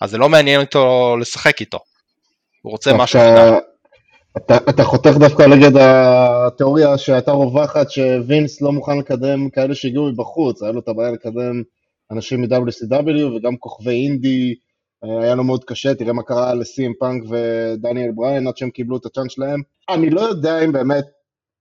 [0.00, 1.78] אז זה לא מעניין אותו לשחק איתו,
[2.62, 3.58] הוא רוצה אתה, משהו חדש.
[4.36, 10.62] אתה, אתה חותך דווקא נגד התיאוריה שהייתה רווחת שווינס לא מוכן לקדם כאלה שהגיעו מבחוץ,
[10.62, 11.62] היה לו את הבעיה לקדם
[12.10, 14.54] אנשים מ-WCW וגם כוכבי אינדי,
[15.22, 19.06] היה לו מאוד קשה, תראה מה קרה לסי.אם פאנק ודניאל בריין עד שהם קיבלו את
[19.06, 19.62] הצ'אנס שלהם.
[19.88, 21.04] אני לא יודע אם באמת,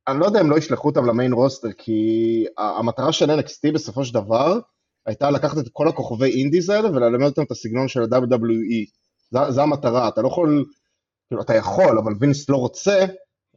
[0.08, 4.14] אני לא יודע אם לא ישלחו אותם למיין רוסטר, כי המטרה של NXT בסופו של
[4.14, 4.60] דבר
[5.06, 8.86] הייתה לקחת את כל הכוכבי אינדיז האלה וללמד אותם את הסגנון של ה-WWE.
[9.50, 10.66] זו המטרה, אתה לא יכול,
[11.28, 13.06] כאילו אתה יכול, אבל וינס לא רוצה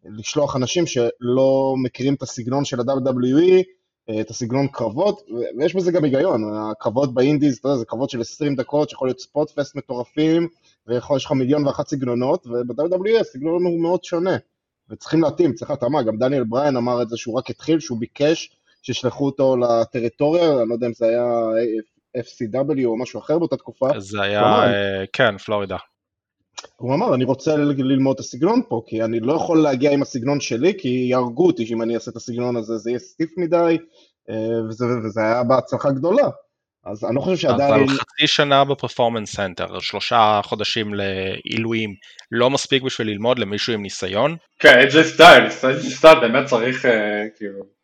[0.05, 3.63] לשלוח אנשים שלא מכירים את הסגנון של ה-WWE,
[4.11, 5.23] אה, את הסגנון קרבות,
[5.59, 9.21] ויש בזה גם היגיון, הקרבות באינדיז, אתה יודע, זה קרבות של 20 דקות, שיכול להיות
[9.21, 10.49] ספוט פסט מטורפים,
[10.87, 14.37] ויש לך מיליון ואחת סגנונות, וב-WWE הסגנון הוא מאוד שונה,
[14.91, 18.57] וצריכים להתאים, צריך התאמה, גם דניאל בריין אמר את זה שהוא רק התחיל, שהוא ביקש
[18.83, 21.25] שישלחו אותו לטריטוריה, אני לא יודע אם זה היה
[22.17, 23.89] FCW או משהו אחר באותה תקופה.
[23.99, 25.77] זה היה, אה, כן, פלורידה.
[26.77, 30.41] הוא אמר, אני רוצה ללמוד את הסגנון פה, כי אני לא יכול להגיע עם הסגנון
[30.41, 33.79] שלי, כי יהרגו אותי שאם אני אעשה את הסגנון הזה, זה יהיה סטיף מדי,
[34.31, 36.29] אה, וזה, וזה היה בהצלחה גדולה.
[36.87, 37.75] אז אני לא חושב שעדיין...
[37.75, 41.95] אבל חצי שנה ב performance center, שלושה חודשים לעילויים,
[42.33, 44.37] לא מספיק בשביל ללמוד למישהו עם ניסיון?
[44.59, 47.77] כן, AJ סטיילס, AJ סטיילס באמת צריך אה, כאילו...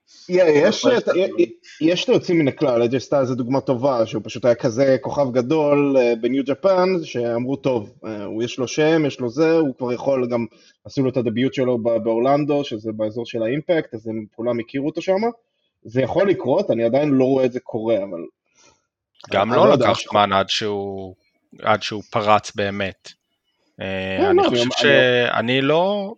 [1.80, 5.32] יש את היוצאים מן הכלל, AJ סטיילס זה דוגמה טובה, שהוא פשוט היה כזה כוכב
[5.32, 9.52] גדול אה, ב New Japan, שאמרו טוב, אה, הוא יש לו שם, יש לו זה,
[9.52, 10.46] הוא כבר יכול גם,
[10.84, 14.60] עשו לו את ה debut שלו באורלנדו, שזה באזור של ה Impact, אז הם כולם
[14.60, 15.20] הכירו אותו שם.
[15.84, 18.20] זה יכול לקרות, אני עדיין לא רואה את זה קורה, אבל...
[19.30, 21.14] גם לא, לא לקח זמן עד שהוא,
[21.62, 23.12] עד שהוא פרץ באמת.
[23.80, 26.14] אה, כן, אני לא, חושב שאני לא...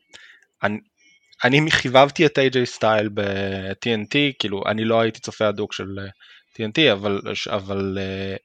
[1.44, 5.86] אני חיבבתי את AJ סטייל ב-TNT, כאילו אני לא הייתי צופה הדוק של
[6.56, 8.38] TNT, אבל, אבל uh,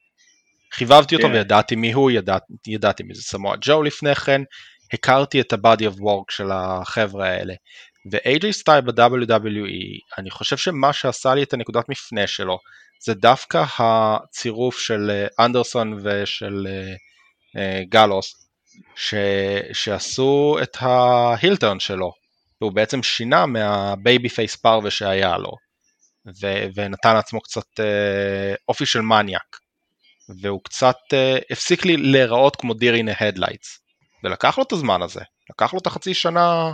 [0.74, 1.28] חיבבתי אותו.
[1.28, 1.34] כן.
[1.34, 4.42] וידעתי מי הוא, ידע, ידעתי מי זה סמואל ג'ו לפני כן,
[4.92, 7.54] הכרתי את ה-body of work של החבר'ה האלה.
[8.12, 12.58] ו-AJ סטיילס ב-WWE, אני חושב שמה שעשה לי את הנקודת מפנה שלו,
[13.00, 18.34] זה דווקא הצירוף של אה, אנדרסון ושל אה, אה, גלוס,
[18.96, 19.14] ש,
[19.72, 22.12] שעשו את ה heel turn שלו,
[22.60, 25.52] והוא בעצם שינה מה babyface פרווה שהיה לו,
[26.26, 29.56] ו- ונתן לעצמו קצת אה, אופי של מניאק,
[30.42, 33.78] והוא קצת אה, הפסיק לי להיראות כמו deer in the headlights,
[34.24, 36.72] ולקח לו את הזמן הזה, לקח לו את החצי שנה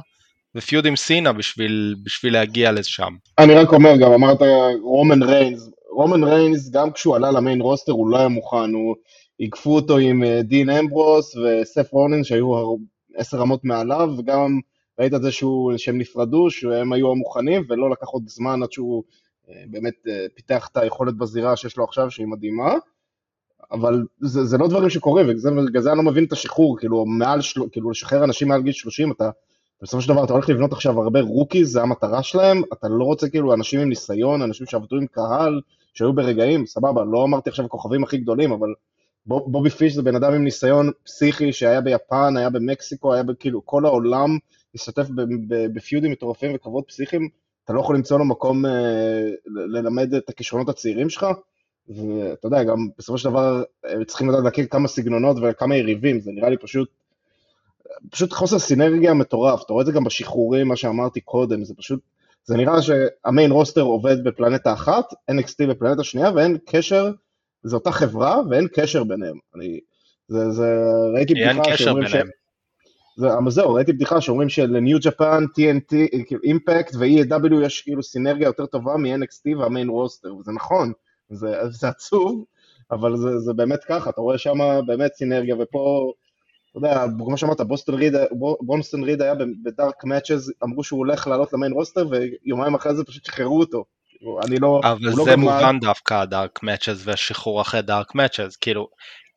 [0.54, 3.12] ופיוד עם סינה בשביל, בשביל להגיע לשם.
[3.38, 4.38] אני רק אומר, גם אמרת
[4.82, 8.96] רומן ריינס, רומן ריינס גם כשהוא עלה למיין רוסטר הוא לא היה מוכן, הוא
[9.38, 12.76] עיקפו אותו עם אה, דין אמברוס וסף רונן שהיו
[13.14, 14.60] עשר רמות מעליו, וגם
[14.98, 19.02] ראית את זה שהוא, שהם נפרדו, שהם היו המוכנים, ולא לקח עוד זמן עד שהוא
[19.48, 22.74] אה, באמת אה, פיתח את היכולת בזירה שיש לו עכשיו, שהיא מדהימה.
[23.72, 27.40] אבל זה, זה לא דברים שקורים, ובגלל זה אני לא מבין את השחרור, כאילו, מעל,
[27.72, 29.30] כאילו, לשחרר אנשים מעל גיל 30, אתה,
[29.82, 33.28] בסופו של דבר אתה הולך לבנות עכשיו הרבה rookies, זה המטרה שלהם, אתה לא רוצה
[33.28, 35.60] כאילו אנשים עם ניסיון, אנשים שעבדו עם קהל,
[35.96, 38.68] שהיו ברגעים, סבבה, לא אמרתי עכשיו הכוכבים הכי גדולים, אבל
[39.26, 43.86] בובי פיש זה בן אדם עם ניסיון פסיכי שהיה ביפן, היה במקסיקו, היה בכאילו כל
[43.86, 44.38] העולם
[44.74, 45.06] להשתתף
[45.74, 47.28] בפיודים מטורפים וקרבות פסיכיים,
[47.64, 51.26] אתה לא יכול למצוא לו מקום אה, ללמד את הכישרונות הצעירים שלך,
[51.88, 53.62] ואתה יודע, גם בסופו של דבר
[54.06, 56.88] צריכים לדעת להכיר כמה סגנונות וכמה יריבים, זה נראה לי פשוט,
[58.10, 62.00] פשוט חוסר סינרגיה מטורף, אתה רואה את זה גם בשחרורים, מה שאמרתי קודם, זה פשוט,
[62.46, 67.10] זה נראה שהמיין רוסטר עובד בפלנטה אחת, NXT בפלנטה שנייה, ואין קשר,
[67.62, 69.38] זו אותה חברה ואין קשר ביניהם.
[69.54, 69.80] אני,
[70.28, 70.76] זה, זה,
[71.14, 72.14] ראיתי בדיחה שאומרים ש...
[73.38, 75.94] אבל זהו, ראיתי בדיחה שאומרים שלניו ג'פן, TNT,
[76.44, 80.92] אימפקט ו-EW יש כאילו סינרגיה יותר טובה מ-NXT והמיין רוסטר, וזה נכון,
[81.28, 82.44] זה, זה עצוב,
[82.90, 86.12] אבל זה, זה באמת ככה, אתה רואה שם באמת סינרגיה, ופה,
[86.78, 88.14] אתה יודע, כמו שאמרת, בוסטון ריד,
[88.60, 89.34] בונסטון ריד היה
[89.64, 93.84] בדארק מאצ'ז, אמרו שהוא הולך לעלות למיין רוסטר, ויומיים אחרי זה פשוט שחררו אותו.
[94.46, 94.80] אני לא...
[94.84, 98.88] אבל לא זה לא מובן דווקא הדארק מאצ'ז והשחרור אחרי דארק מאצ'ז, כאילו,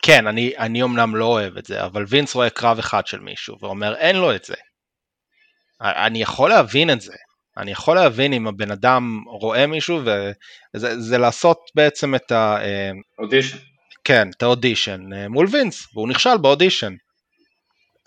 [0.02, 3.56] כן, אני, אני אמנם לא אוהב את זה, אבל וינס רואה קרב אחד של מישהו
[3.62, 4.56] ואומר אין לו את זה.
[5.82, 7.14] אני יכול להבין את זה.
[7.58, 10.00] אני יכול להבין אם הבן אדם רואה מישהו
[10.76, 12.58] וזה לעשות בעצם את ה...
[13.20, 13.58] אודישן.
[14.04, 16.94] כן, את האודישן אה, מול וינס, והוא נכשל באודישן.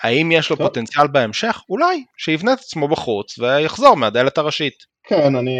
[0.03, 0.67] האם יש לו טוב.
[0.67, 1.63] פוטנציאל בהמשך?
[1.69, 4.75] אולי, שיבנה את עצמו בחוץ ויחזור מהדלת הראשית.
[5.05, 5.59] כן, אני,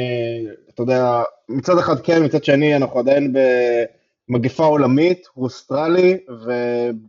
[0.75, 3.35] אתה יודע, מצד אחד כן, מצד שני אנחנו עדיין
[4.29, 6.19] במגפה עולמית, הוא אוסטרלי,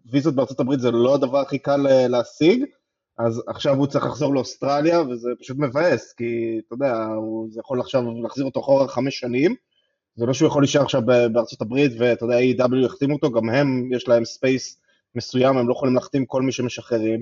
[0.06, 2.66] וויזות בארצות הברית זה לא הדבר הכי קל אה, להשיג,
[3.18, 7.80] אז עכשיו הוא צריך לחזור לאוסטרליה, וזה פשוט מבאס, כי אתה יודע, הוא, זה יכול
[7.80, 9.56] עכשיו להחזיר אותו אחורה חמש שנים,
[10.16, 13.90] זה לא שהוא יכול להישאר עכשיו בארצות הברית, ואתה יודע, AEW יחתימו אותו, גם הם,
[13.94, 14.83] יש להם space
[15.16, 17.22] מסוים, הם לא יכולים להחתים כל מי שמשחררים,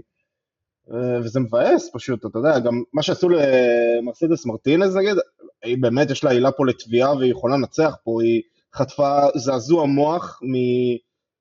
[0.94, 5.16] אה, וזה מבאס פשוט, אתה יודע, גם מה שעשו למרסדס מרטינז נגיד,
[5.64, 8.42] היא באמת יש לה עילה פה לתביעה והיא יכולה לנצח פה, היא
[8.76, 10.40] חטפה זעזוע מוח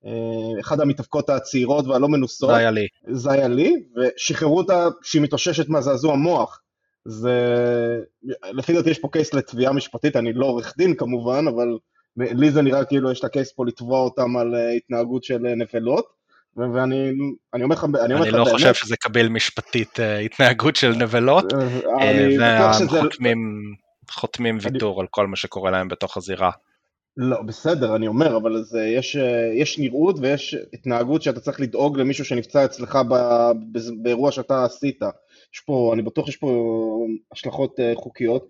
[0.02, 2.50] מאחד אה, המתאבקות הצעירות והלא מנוסות.
[2.50, 2.86] זה היה לי.
[3.10, 6.60] זה היה לי, ושחררו אותה שהיא מתאוששת מהזעזוע מוח.
[7.04, 7.34] זה,
[8.52, 11.78] לפי דעתי יש פה קייס לתביעה משפטית, אני לא עורך דין כמובן, אבל
[12.16, 16.19] לי זה נראה כאילו יש לה קייס פה לתבוע אותם על אה, התנהגות של נבלות.
[16.56, 20.92] ואני אומר לך, אני אומר לך אני לא חושב שזה קביל משפטית אה, התנהגות של
[20.92, 21.52] נבלות,
[22.38, 26.50] והחותמים אה, חותמים ויתור על כל מה שקורה להם בתוך הזירה.
[27.16, 31.98] לא, בסדר, אני אומר, אבל זה, יש, אה, יש נראות ויש התנהגות שאתה צריך לדאוג
[31.98, 33.14] למישהו שנפצע אצלך ב,
[34.02, 35.02] באירוע שאתה עשית.
[35.54, 38.48] יש פה, אני בטוח שיש פה השלכות חוקיות,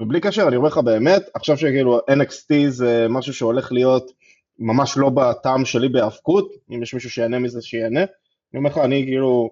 [0.00, 4.12] ובלי קשר, אני אומר לך באמת, עכשיו שכאילו NXT זה משהו שהולך להיות
[4.60, 8.00] ממש לא בטעם שלי בהאבקות, אם יש מישהו שיהנה מזה שיהנה.
[8.00, 9.50] אני אומר לך, אני כאילו,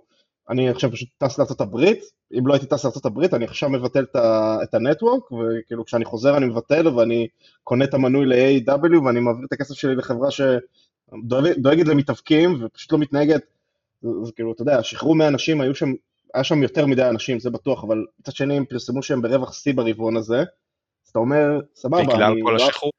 [0.50, 1.98] אני עכשיו פשוט טס לארצות הברית,
[2.38, 4.04] אם לא הייתי טס לארצות הברית, אני עכשיו מבטל
[4.62, 7.28] את הנטוורק, וכאילו כשאני חוזר אני מבטל ואני
[7.64, 13.42] קונה את המנוי ל-AW ואני מעביר את הכסף שלי לחברה שדואגת למתאבקים ופשוט לא מתנהגת,
[14.02, 15.92] זה כאילו, אתה יודע, שחררו מהאנשים, היו שם,
[16.34, 19.74] היה שם יותר מדי אנשים, זה בטוח, אבל מצד שני הם פרסמו שהם ברווח שיא
[19.74, 22.56] ברבעון הזה, אז אתה אומר, סבבה, בגלל כל.
[22.56, 22.92] השחרור?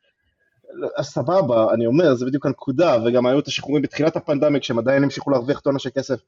[1.02, 5.32] סבבה, אני אומר, זה בדיוק הנקודה, וגם היו את השחרורים בתחילת הפנדמיק, שהם עדיין המשיכו
[5.32, 6.20] להרוויח טונה של כסף.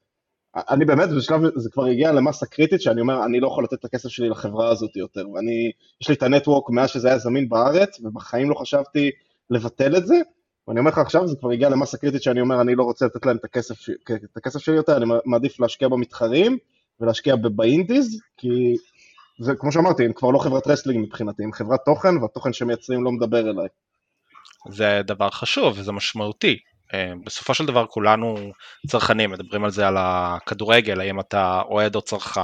[0.56, 3.84] אני באמת, בשלב, זה כבר הגיע למסה קריטית, שאני אומר, אני לא יכול לתת את
[3.84, 7.48] הכסף שלי לחברה הזאת יותר, ואני, יש לי את ה network מאז שזה היה זמין
[7.48, 9.10] בארץ, ובחיים לא חשבתי
[9.50, 10.20] לבטל את זה,
[10.68, 13.26] ואני אומר לך עכשיו, זה כבר הגיע למסה קריטית שאני אומר, אני לא רוצה לתת
[13.26, 13.74] להם את הכסף,
[14.24, 16.58] את הכסף שלי יותר, אני מעדיף להשקיע במתחרים,
[17.00, 18.76] ולהשקיע ב indies, כי
[19.40, 23.12] זה, כמו שאמרתי, הם כבר לא חברת wrestling מבחינתי, הם חברת תוכן, והתוכן שמייצרים לא
[23.12, 23.68] מדבר אליי.
[24.68, 26.58] זה דבר חשוב וזה משמעותי.
[26.94, 28.52] אה, בסופו של דבר כולנו
[28.86, 32.40] צרכנים, מדברים על זה על הכדורגל, האם אתה אוהד או צרכן.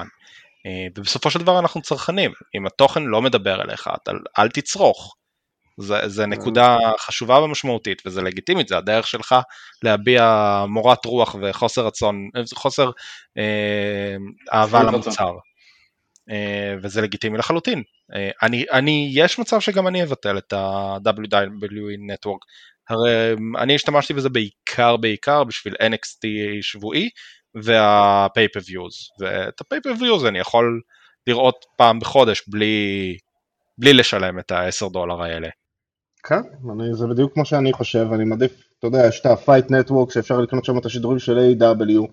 [0.66, 5.14] אה, ובסופו של דבר אנחנו צרכנים, אם התוכן לא מדבר אליך, אתה, אל תצרוך.
[5.81, 9.35] זה, זה נקודה חשובה ומשמעותית וזה לגיטימית, זה הדרך שלך
[9.83, 12.90] להביע מורת רוח וחוסר רצון, חוסר
[13.38, 14.16] אה,
[14.52, 15.33] אהבה למוצר.
[16.31, 17.83] אה, וזה לגיטימי לחלוטין.
[18.14, 22.44] אה, אני, אני, יש מצב שגם אני אבטל את ה-WWE Network.
[22.88, 23.10] הרי
[23.58, 26.28] אני השתמשתי בזה בעיקר בעיקר בשביל NXT
[26.60, 27.08] שבועי
[27.54, 29.20] וה-pay-per-views.
[29.20, 30.80] ואת ה-pay-per-views אני יכול
[31.26, 33.16] לראות פעם בחודש בלי,
[33.78, 35.48] בלי לשלם את ה-10 דולר האלה.
[36.22, 36.42] כן,
[36.72, 40.40] אני, זה בדיוק כמו שאני חושב, אני מעדיף, אתה יודע, יש את ה-Fight Network שאפשר
[40.40, 42.12] לקנות שם את השידורים של A.W.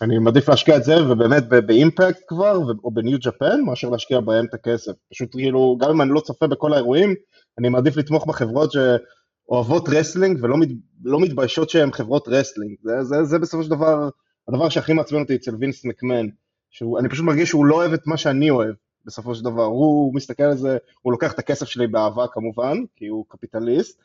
[0.00, 4.54] אני מעדיף להשקיע את זה, ובאמת באימפקט כבר, או בניו ג'פן, מאשר להשקיע בהם את
[4.54, 4.92] הכסף.
[5.10, 7.14] פשוט כאילו, גם אם אני לא צופה בכל האירועים,
[7.58, 10.68] אני מעדיף לתמוך בחברות שאוהבות wrestling ולא מת,
[11.04, 12.76] לא מתביישות שהן חברות wrestling.
[12.82, 14.08] זה, זה, זה בסופו של דבר,
[14.48, 16.26] הדבר שהכי מעצבן אותי אצל וינס מקמהן,
[16.70, 18.74] שאני פשוט מרגיש שהוא לא אוהב את מה שאני אוהב,
[19.04, 19.64] בסופו של דבר.
[19.64, 24.00] הוא מסתכל על זה, הוא לוקח את הכסף שלי באהבה כמובן, כי הוא קפיטליסט,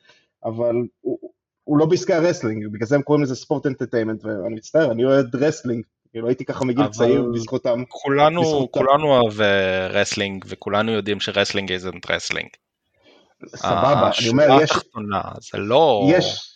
[0.46, 1.20] אבל הוא,
[1.68, 5.06] הוא לא בעסקי ה wrestling, בגלל זה הם קוראים לזה sports entertainment, ואני מצטער, אני
[5.06, 7.84] אוהד wrestling, כאילו הייתי ככה מגיל צעיר בזכותם.
[7.88, 8.72] כולנו, בזכותם.
[8.72, 9.42] כולנו אוהב
[9.90, 12.50] רסלינג, וכולנו יודעים שרסלינג איזנט רסלינג.
[13.56, 14.72] סבבה, אני אומר, יש...
[14.72, 16.08] התחתונה, זה לא...
[16.10, 16.54] יש,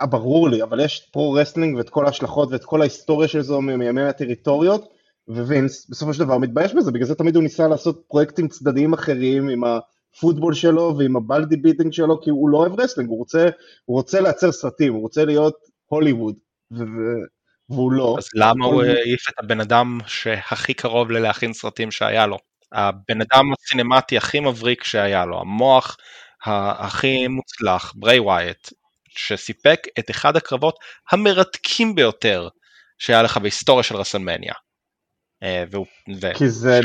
[0.00, 3.54] אה, ברור לי, אבל יש פרו רסלינג ואת כל ההשלכות ואת כל ההיסטוריה של זה
[3.58, 4.88] מימי הטריטוריות,
[5.28, 9.48] ווינס בסופו של דבר מתבייש בזה, בגלל זה תמיד הוא ניסה לעשות פרויקטים צדדיים אחרים
[9.48, 9.78] עם ה...
[10.16, 13.48] הפוטבול שלו ועם הבלדי ביטינג שלו, כי הוא לא אוהב רסלינג, הוא רוצה,
[13.84, 15.54] הוא רוצה לייצר סרטים, הוא רוצה להיות
[15.86, 16.34] הוליווד,
[17.68, 18.14] והוא לא.
[18.18, 22.38] אז למה הוא העיף את הבן אדם שהכי קרוב ללהכין סרטים שהיה לו?
[22.72, 25.96] הבן אדם הסינמטי הכי מבריק שהיה לו, המוח
[26.46, 28.68] הכי מוצלח, ברי ווייט,
[29.08, 30.78] שסיפק את אחד הקרבות
[31.12, 32.48] המרתקים ביותר
[32.98, 34.54] שהיה לך בהיסטוריה של רסלמניה.
[35.42, 35.86] אה, והוא,
[36.38, 36.80] כי זה,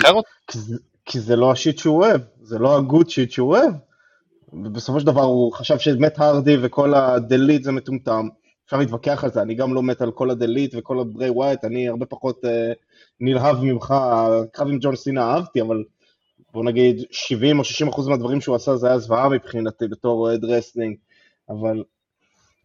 [1.07, 3.73] כי, זה לא ה shit שהוא אוהב, זה לא ה good shit שהוא אוהב.
[4.53, 8.27] ובסופו של דבר הוא חשב שמט הרדי וכל ה deleter זה מטומטם,
[8.65, 11.65] אפשר להתווכח על זה, אני גם לא מת על כל ה delete וכל הברי ווייט,
[11.65, 12.73] אני הרבה פחות אה,
[13.19, 15.83] נלהב ממך, הקרב עם ג'ון סינה אהבתי, אבל
[16.53, 20.45] בוא נגיד 70 או 60 אחוז מהדברים שהוא עשה זה היה זוועה מבחינתי בתור אוהד
[20.45, 20.97] wrestling,
[21.49, 21.83] אבל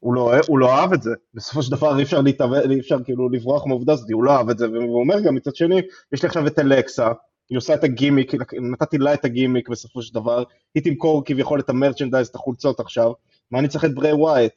[0.01, 2.97] הוא לא, הוא לא אהב את זה, בסופו של דבר אי אפשר, להתאבד, אי אפשר
[3.05, 5.81] כאילו לברוח מהעובדה הזאת, הוא לא אהב את זה, והוא אומר גם מצד שני,
[6.13, 7.09] יש לי עכשיו את אלקסה,
[7.53, 8.33] היא עושה את הגימיק,
[8.73, 10.43] נתתי לה את הגימיק בסופו של דבר,
[10.75, 13.13] היא תמכור כביכול את ה merchandise, את החולצות עכשיו,
[13.51, 14.53] מה אני צריך את ברי ווייט?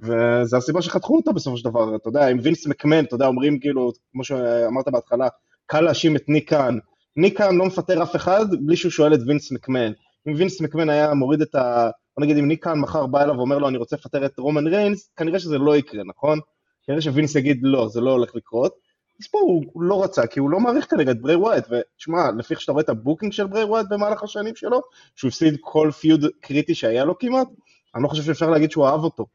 [0.00, 3.58] וזה הסיבה שחתכו אותה בסופו של דבר, אתה יודע, עם וינס מקמהן, אתה יודע, אומרים
[3.60, 5.28] כאילו, כמו שאמרת בהתחלה,
[5.66, 6.78] קל להאשים את ניק קאן,
[7.16, 9.92] ניק קאן לא מפטר אף אחד בלי שהוא שואל את וינס מקמהן,
[10.28, 11.90] אם וינס מקמהן היה מוריד את ה...
[12.16, 14.66] בוא נגיד אם ניק קאן מחר בא אליו ואומר לו אני רוצה לפטר את רומן
[14.66, 16.38] ריינס, כנראה שזה לא יקרה, נכון?
[16.86, 18.74] כנראה שווינס יגיד לא, זה לא הולך לקרות,
[19.22, 22.54] אז פה הוא, לא רצה, כי הוא לא מעריך כנראה את ברי ווייט, ותשמע, לפי
[22.54, 24.80] איך שאתה רואה את ה booking של ברי ווייט במהלך השנים שלו,
[25.16, 27.48] שהוא הפסיד כל פיוד קריטי שהיה לו כמעט,
[27.94, 29.26] אני לא חושב שאפשר להגיד שהוא אהב אותו,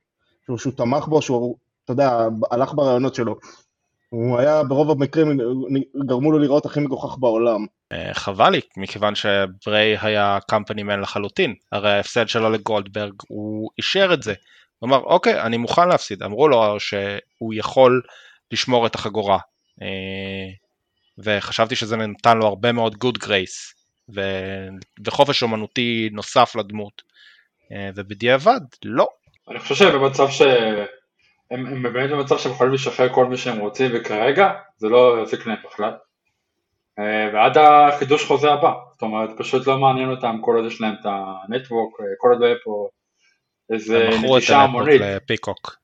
[0.45, 3.35] שהוא, שהוא תמך בו, שהוא, אתה יודע, הלך ברעיונות שלו.
[4.09, 5.39] הוא היה ברוב המקרים,
[6.05, 7.65] גרמו לו לראות הכי מגוחך בעולם.
[7.91, 14.13] אה, חבל לי, מכיוון שברי היה קמפני מן לחלוטין, הרי ההפסד שלו לגולדברג, הוא אישר
[14.13, 14.33] את זה.
[14.79, 16.23] הוא אמר, אוקיי, אני מוכן להפסיד.
[16.23, 18.01] אמרו לו שהוא יכול
[18.51, 19.37] לשמור את החגורה.
[19.81, 20.47] אה,
[21.17, 23.73] וחשבתי שזה נתן לו הרבה מאוד גוד גרייס,
[25.05, 27.01] וחופש אומנותי נוסף לדמות.
[27.71, 29.07] אה, ובדיעבד, לא.
[29.49, 30.41] אני חושב שבמצב ש...
[31.51, 35.47] הם, הם באמת במצב שהם יכולים לשחרר כל מי שהם רוצים וכרגע זה לא יזיק
[35.47, 35.93] להם בכלל
[36.99, 40.93] אה, ועד החידוש חוזה הבא, זאת אומרת פשוט לא מעניין אותם כל עוד יש להם
[41.01, 42.89] את הנטוורק, כל עוד לא יהיה פה
[43.73, 45.01] איזה נטישה המונית.
[45.01, 45.75] מכרו את לפיקוק.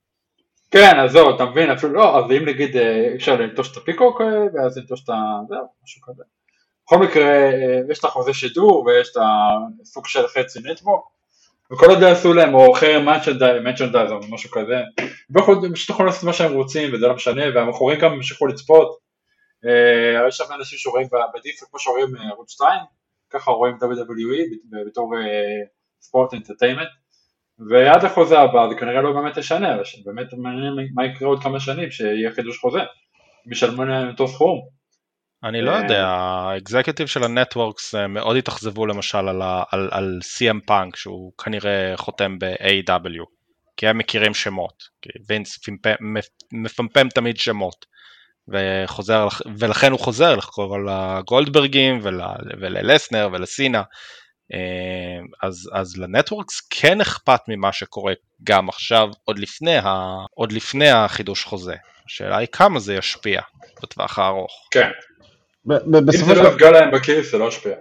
[0.74, 4.22] כן, אז זהו, אתה מבין, אפילו לא, אז אם נגיד אה, אפשר לנטוש את הפיקוק
[4.54, 5.14] ואז לנטוש את ה...
[5.50, 6.24] זהו, משהו כזה.
[6.86, 7.52] בכל מקרה,
[7.90, 9.18] יש את החוזה שידור ויש את
[9.82, 11.04] הסוג של חצי נטוורק
[11.72, 13.06] וכל עוד לא יעשו להם, או חרם
[13.64, 14.78] מנצ'נדייז או משהו כזה,
[15.66, 18.98] הם פשוט יכולים לעשות מה שהם רוצים וזה לא משנה, והמכורים גם ימשיכו לצפות.
[19.66, 22.80] אה, יש שם אנשים שרואים בדיפל כמו שרואים אה, ערוץ 2,
[23.30, 25.14] ככה רואים WWE בתור
[26.02, 26.90] sports entertainment,
[27.70, 31.92] ועד החוזה הבא זה כנראה לא באמת ישנה, באמת מעניין מה יקרה עוד כמה שנים
[31.92, 32.80] שיהיה חידוש חוזה,
[33.46, 34.60] משלמו להם אותו סכום.
[35.44, 40.20] אני לא יודע, ה executive של ה networks אה, מאוד התאכזבו למשל על, על, על
[40.22, 43.26] CM פאנק שהוא כנראה חותם ב-AEW
[43.78, 45.60] כי הם מכירים שמות, כי וינס
[46.52, 47.86] מפמפם תמיד שמות
[48.48, 49.28] וחוזר,
[49.60, 52.22] ולכן הוא חוזר לחקור על הגולדברגים ול,
[52.62, 53.84] וללסנר ולסינה אה,
[55.42, 58.14] אז, אז ל network ס כן אכפת ממה שקורה
[58.44, 63.42] גם עכשיו עוד לפני, ה, עוד לפני החידוש חוזה השאלה היא כמה זה ישפיע
[63.84, 64.68] בטווח הארוך.
[64.72, 64.90] כן,
[65.72, 67.74] אם זה לא יפגע להם בכיס זה לא ישפיע.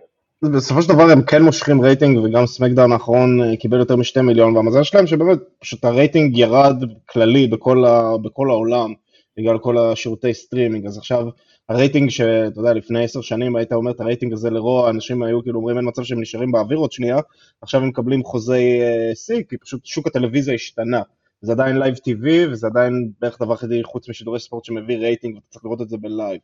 [0.42, 4.56] בסופו של דבר הם כן מושכים רייטינג וגם סמקדאון האחרון אה, קיבל יותר משתי מיליון
[4.56, 8.92] והמזל שלהם שבאמת פשוט הרייטינג ירד כללי בכל, ה, בכל העולם
[9.36, 11.26] בגלל כל השירותי סטרימינג אז עכשיו
[11.68, 15.58] הרייטינג שאתה יודע לפני עשר שנים היית אומר את הרייטינג הזה לרוע אנשים היו כאילו
[15.58, 17.18] אומרים אין מצב שהם נשארים באוויר עוד שנייה.
[17.62, 18.80] עכשיו הם מקבלים חוזי
[19.14, 21.02] שיא אה, כי פשוט שוק הטלוויזיה השתנה.
[21.40, 25.46] זה עדיין live TV וזה עדיין בערך דבר יחידי חוץ משידורי ספורט שמביא רייטינג ואתה
[25.50, 26.40] צריך לראות את זה ב live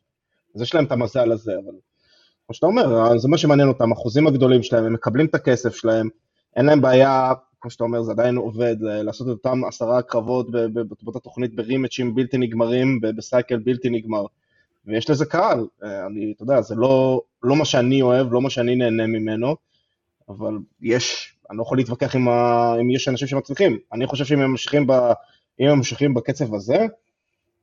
[0.55, 1.75] אז יש להם את המזל הזה, אבל
[2.47, 6.09] כמו שאתה אומר, זה מה שמעניין אותם, החוזים הגדולים שלהם, הם מקבלים את הכסף שלהם,
[6.57, 10.51] אין להם בעיה, כמו שאתה אומר, זה עדיין עובד, לעשות את אותם עשרה קרבות
[11.03, 14.27] באותה תוכנית ב rematch־ים בלתי נגמרים, ב cycle בלתי נגמר.
[14.87, 18.77] ויש לזה קהל, אני, אתה יודע, זה לא, לא מה שאני אוהב, לא מה שאני
[18.77, 19.57] נהנה ממנו,
[20.29, 23.79] אבל יש, אני לא יכול להתווכח עם ה, אם יש אנשים שמצליחים.
[23.93, 24.93] אני חושב שאם הם ממשיכים, ב,
[25.61, 26.87] אם הם ממשיכים בקצב הזה,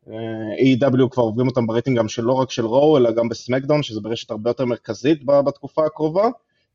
[0.05, 4.01] AEW כבר עוברים אותם ברייטינג גם של לא רק של רואו, אלא גם בסמקדאון, שזה
[4.01, 6.29] ברשת הרבה יותר מרכזית בתקופה הקרובה.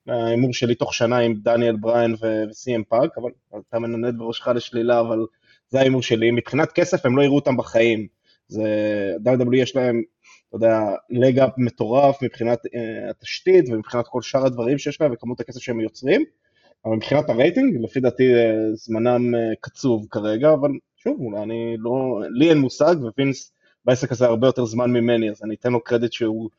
[0.09, 3.31] ההימור שלי תוך שנה עם דניאל בריין ו- CM פאנק, אבל
[3.69, 5.27] אתה מנדנד בראשך לשלילה, אבל
[5.69, 6.31] זה ההימור שלי.
[6.31, 8.07] מבחינת כסף הם לא יראו אותם בחיים.
[8.49, 8.65] זה,
[9.25, 10.03] W יש להם,
[10.49, 10.81] אתה יודע,
[11.11, 15.81] ל gap מטורף מבחינת uh, התשתית ומבחינת כל שאר הדברים שיש להם וכמות הכסף שהם
[15.81, 16.25] יוצרים,
[16.85, 22.21] אבל מבחינת הרייטינג, לפי דעתי uh, זמנם uh, קצוב כרגע, אבל שוב, אולי אני לא,
[22.31, 23.53] לי אין מושג, ווינס
[23.85, 26.51] בעסק הזה הרבה יותר זמן ממני, אז אני אתן לו קרדיט שהוא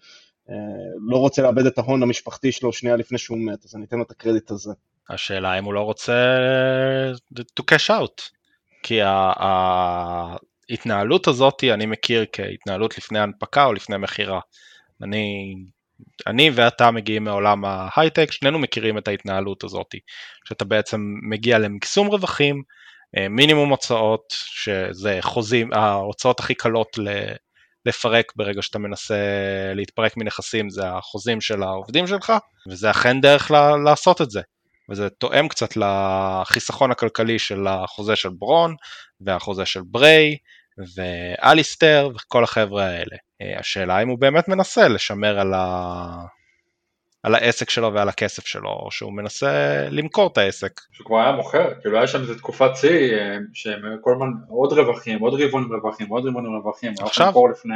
[1.10, 4.04] לא רוצה לאבד את ההון המשפחתי שלו שנייה לפני שהוא מת, אז אני אתן לו
[4.04, 4.72] את הקרדיט הזה.
[5.10, 6.38] השאלה אם הוא לא רוצה
[7.60, 8.22] to cash out,
[8.84, 9.00] כי
[10.70, 14.40] ההתנהלות הזאת אני מכיר כהתנהלות לפני הנפקה או לפני מכירה.
[15.04, 15.56] אני,
[16.28, 19.96] אני ואתה מגיעים מעולם ההייטק, שנינו מכירים את ההתנהלות הזאת,
[20.46, 22.64] שאתה בעצם מגיע למקסום רווחים,
[23.18, 26.98] אה, מינימום הוצאות, שזה חוזים, ההוצאות הכי קלות
[27.86, 29.16] לפרק ברגע שאתה מנסה
[29.76, 32.34] להתפרק מנכסים זה החוזים של העובדים שלך,
[32.70, 33.52] וזה אכן דרך
[33.86, 34.42] לעשות את זה.
[34.90, 38.76] וזה תואם קצת לחיסכון הכלכלי של החוזה של ברון
[39.22, 40.38] והחוזה של בריי,
[40.96, 43.18] ואליסטר, וכל החבר'ה האלה.
[43.60, 46.26] השאלה אם הוא באמת מנסה לשמר על, ה...
[47.24, 50.82] על העסק שלו ועל הכסף שלו, או שהוא מנסה למכור את העסק.
[50.92, 54.74] שהוא כבר היה מוכר, כאילו היה שם איזה תקופת שיא, אה, שהם כל הזמן עוד
[54.74, 57.34] רווחים, עוד רבעונים רווחים, עוד רבעונים רווחים, עכשיו?
[57.52, 57.76] לפני...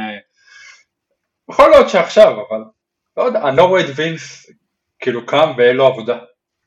[1.50, 2.64] יכול להיות שעכשיו, אבל
[3.16, 4.50] לא יודע, אני לא רואה את וינס
[4.98, 6.18] כאילו קם ואין לו עבודה.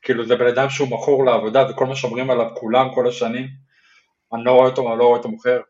[0.02, 3.48] כאילו זה בן אדם שהוא מכור לעבודה וכל מה שאומרים עליו כולם כל השנים,
[4.34, 5.60] אני לא רואה אותו, אני לא רואה אותו מוכר.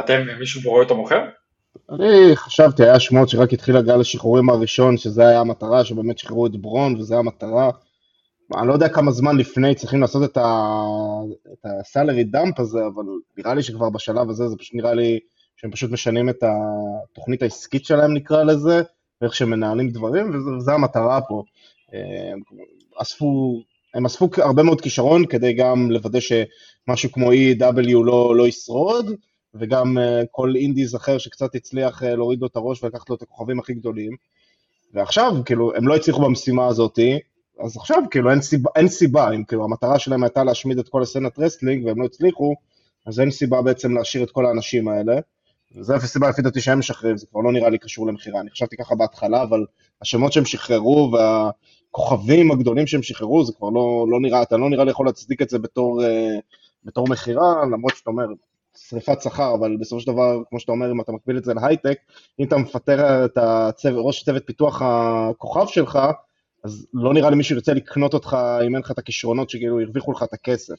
[0.00, 1.24] אתם, מישהו רואה אותו מוכר?
[1.90, 6.56] אני חשבתי, היה שמועות שרק התחיל הגל השחרורים הראשון, שזה היה המטרה, שבאמת שחררו את
[6.56, 7.70] ברון, וזה המטרה.
[8.56, 10.72] אני לא יודע כמה זמן לפני צריכים לעשות את, ה...
[11.52, 13.04] את הסלרי דאמפ הזה, אבל
[13.38, 15.18] נראה לי שכבר בשלב הזה זה פשוט נראה לי
[15.56, 18.82] שהם פשוט משנים את התוכנית העסקית שלהם נקרא לזה,
[19.20, 21.42] ואיך שהם מנהלים דברים, וזו המטרה פה.
[22.96, 23.62] אספו,
[23.94, 29.10] הם אספו הרבה מאוד כישרון כדי גם לוודא שמשהו כמו AEW לא, לא ישרוד,
[29.54, 33.22] וגם uh, כל indies אחר שקצת הצליח uh, להוריד לו את הראש ולקחת לו את
[33.22, 34.12] הכוכבים הכי גדולים.
[34.94, 36.98] ועכשיו, כאילו, הם לא הצליחו במשימה הזאת,
[37.60, 41.02] אז עכשיו, כאילו, אין סיבה, אין סיבה, אם כאילו המטרה שלהם הייתה להשמיד את כל
[41.02, 42.54] הסצנת wrestling והם לא הצליחו,
[43.06, 45.20] אז אין סיבה בעצם להשאיר את כל האנשים האלה.
[45.76, 48.40] וזה אפס סיבה לפי דעתי שהם משחררים, זה כבר לא נראה לי קשור למכירה.
[48.40, 49.64] אני חשבתי ככה בהתחלה, אבל
[50.02, 54.84] השמות שהם שחררו והכוכבים הגדולים שהם שחררו, זה כבר לא, לא נראה, אתה לא נראה
[54.84, 56.06] לי יכול להצדיק את זה בתור, uh,
[56.84, 58.26] בתור מכירה, למרות שאתה אומר,
[58.78, 61.98] שריפת שכר, אבל בסופו של דבר, כמו שאתה אומר, אם אתה מקביל את זה להייטק,
[62.40, 65.98] אם אתה מפטר את הצוות, ראש צוות פיתוח הכוכב שלך,
[66.64, 70.12] אז לא נראה לי מישהו ירצה לקנות אותך אם אין לך את הכישרונות שכאילו הרוויחו
[70.12, 70.74] לך את הכסף.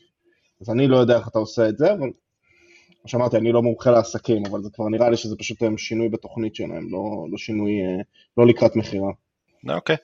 [0.61, 2.09] אז אני לא יודע איך אתה עושה את זה, אבל
[3.01, 6.55] כמו שאמרתי, אני לא מומחה לעסקים, אבל זה כבר נראה לי שזה פשוט שינוי בתוכנית
[6.55, 7.71] שלהם, לא, לא שינוי,
[8.37, 9.09] לא לקראת מכירה.
[9.69, 9.95] אוקיי,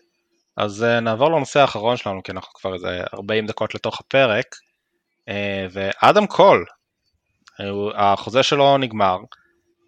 [0.58, 4.56] אז אה, נעבור לנושא האחרון שלנו, כי אנחנו כבר איזה 40 דקות לתוך הפרק,
[5.30, 6.66] אה, ואדם קול,
[7.96, 9.18] החוזה שלו נגמר,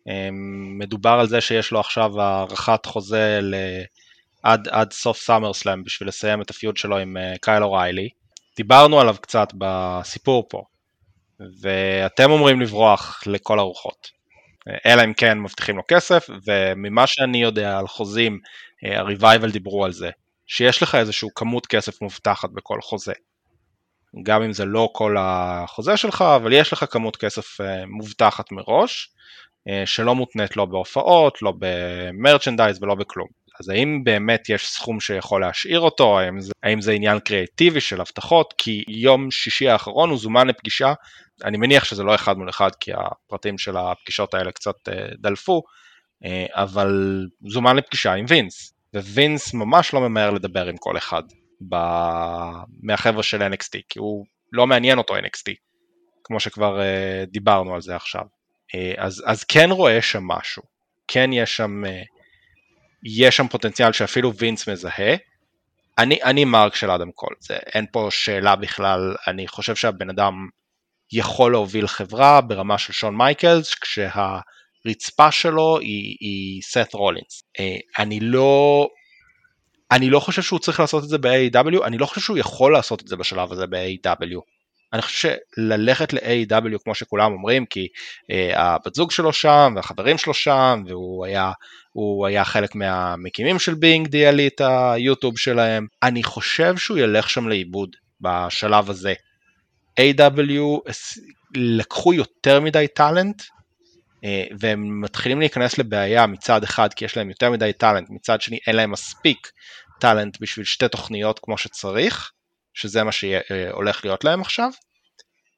[0.08, 3.40] אמ, מדובר על זה שיש לו עכשיו הארכת חוזה
[4.44, 8.10] עד, עד סוף סאמר סלאם בשביל לסיים את הפיוד שלו עם אה, קייל אוריילי.
[8.56, 10.64] דיברנו עליו קצת בסיפור פה,
[11.62, 14.24] ואתם אומרים לברוח לכל הרוחות.
[14.86, 18.40] אלא אם כן מבטיחים לו כסף, וממה שאני יודע על חוזים,
[18.84, 20.10] ה-revival דיברו על זה,
[20.48, 23.14] שיש לך איזושהי כמות כסף מובטחת בכל חוזה.
[24.24, 29.10] גם אם זה לא כל החוזה שלך, אבל יש לך כמות כסף אה, מובטחת מראש,
[29.68, 33.28] אה, שלא מותנית לא בהופעות, לא במרצ'נדייז ולא בכלום.
[33.60, 38.02] אז האם באמת יש סכום שיכול להשאיר אותו, האם זה, האם זה עניין קריאטיבי של
[38.02, 40.94] הבטחות, כי יום שישי האחרון הוא זומן לפגישה,
[41.44, 45.64] אני מניח שזה לא אחד מול אחד כי הפרטים של הפגישות האלה קצת אה, דלפו,
[46.52, 51.24] אבל זומן לפגישה עם וינס, ווינס ממש לא ממהר לדבר עם כל אחד.
[51.70, 51.76] ב...
[52.84, 55.54] מהחבר'ה של NXT, כי הוא לא מעניין אותו NXT,
[56.24, 58.22] כמו שכבר uh, דיברנו על זה עכשיו.
[58.22, 60.64] Uh, אז, אז כן רואה שם משהו,
[61.08, 61.90] כן יש שם, uh,
[63.18, 65.16] יש שם פוטנציאל שאפילו וינס מזהה.
[65.98, 70.34] אני, אני mark של אדם קול, זה, אין פה שאלה בכלל, אני חושב שהבן אדם
[71.12, 77.44] יכול להוביל חברה ברמה של שון מייקלס, כשהרצפה שלו היא, היא סט רולינס.
[78.00, 78.88] אני לא,
[79.94, 83.02] אני לא חושב שהוא צריך לעשות את זה ב-AEW, אני לא חושב שהוא יכול לעשות
[83.02, 84.40] את זה בשלב הזה ב-AEW.
[84.94, 87.88] אני חושב שללכת ל-AW כמו שכולם אומרים, כי
[88.32, 91.52] uh, הבת זוג שלו שם, והחברים שלו שם, והוא היה,
[92.28, 97.96] היה חלק מהמקימים של בינג דיאלי את היוטיוב שלהם, אני חושב שהוא ילך שם לאיבוד
[98.22, 99.14] בשלב הזה.
[100.00, 100.92] AW
[101.56, 107.52] לקחו יותר מדי טאלנט, uh, והם מתחילים להיכנס לבעיה מצד אחד כי יש להם יותר
[107.52, 109.48] מדי טאלנט, מצד שני אין להם מספיק
[110.00, 112.32] טאלנט בשביל שתי תוכניות כמו שצריך,
[112.74, 114.70] שזה מה שהולך להיות להם עכשיו.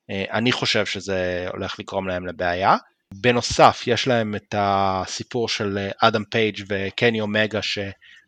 [0.09, 2.75] אה, אני חושב שזה הולך לגרום להם לבעיה.
[3.13, 7.59] בנוסף, יש להם את הסיפור של אה, אדם פייג' וקני אומגה,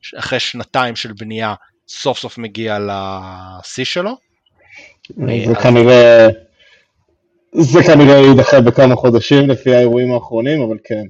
[0.02, 1.54] שאחרי שנתיים של בנייה,
[1.88, 4.12] סוף סוף מגיע לשיא שלו.
[5.30, 6.28] אה, זה כנראה,
[7.52, 11.04] זה כנראה יידחה בכמה חודשים לפי האירועים האחרונים, אבל כן.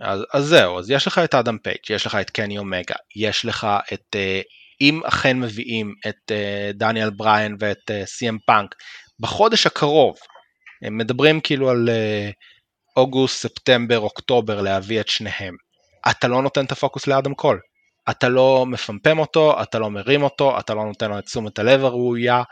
[0.00, 3.44] אז, אז זהו, אז יש לך את אדם פייג', יש לך את קני אומגה, יש
[3.44, 4.42] לך את, uh,
[4.80, 6.32] אם אכן מביאים את
[6.74, 8.74] דניאל בריין ואת CM uh, פאנק
[9.20, 10.16] בחודש הקרוב,
[10.82, 11.88] הם מדברים כאילו על
[12.96, 15.56] אוגוסט, ספטמבר, אוקטובר להביא את שניהם.
[16.10, 17.60] אתה לא נותן את הפוקוס לאדם קול.
[18.10, 21.84] אתה לא מפמפם אותו, אתה לא מרים אותו, אתה לא נותן לו את תשומת הלב
[21.84, 22.42] הראויה,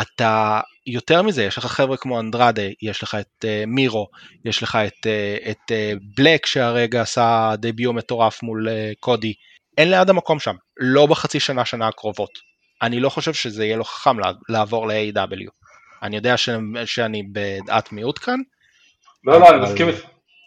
[0.00, 4.06] אתה, יותר מזה, יש לך חבר'ה כמו אנדרדה, יש לך את uh, מירו,
[4.44, 9.34] יש לך את, uh, את uh, בלק שהרגע עשה דביוט מטורף מול uh, קודי,
[9.78, 12.30] אין ליד המקום שם, לא בחצי שנה, שנה הקרובות.
[12.82, 14.16] אני לא חושב שזה יהיה לו חכם
[14.48, 15.50] לעבור ל-AW.
[16.02, 16.48] אני יודע ש...
[16.84, 18.40] שאני בדעת מיעוט כאן.
[19.24, 20.00] לא, לא, אני מסכים איתך.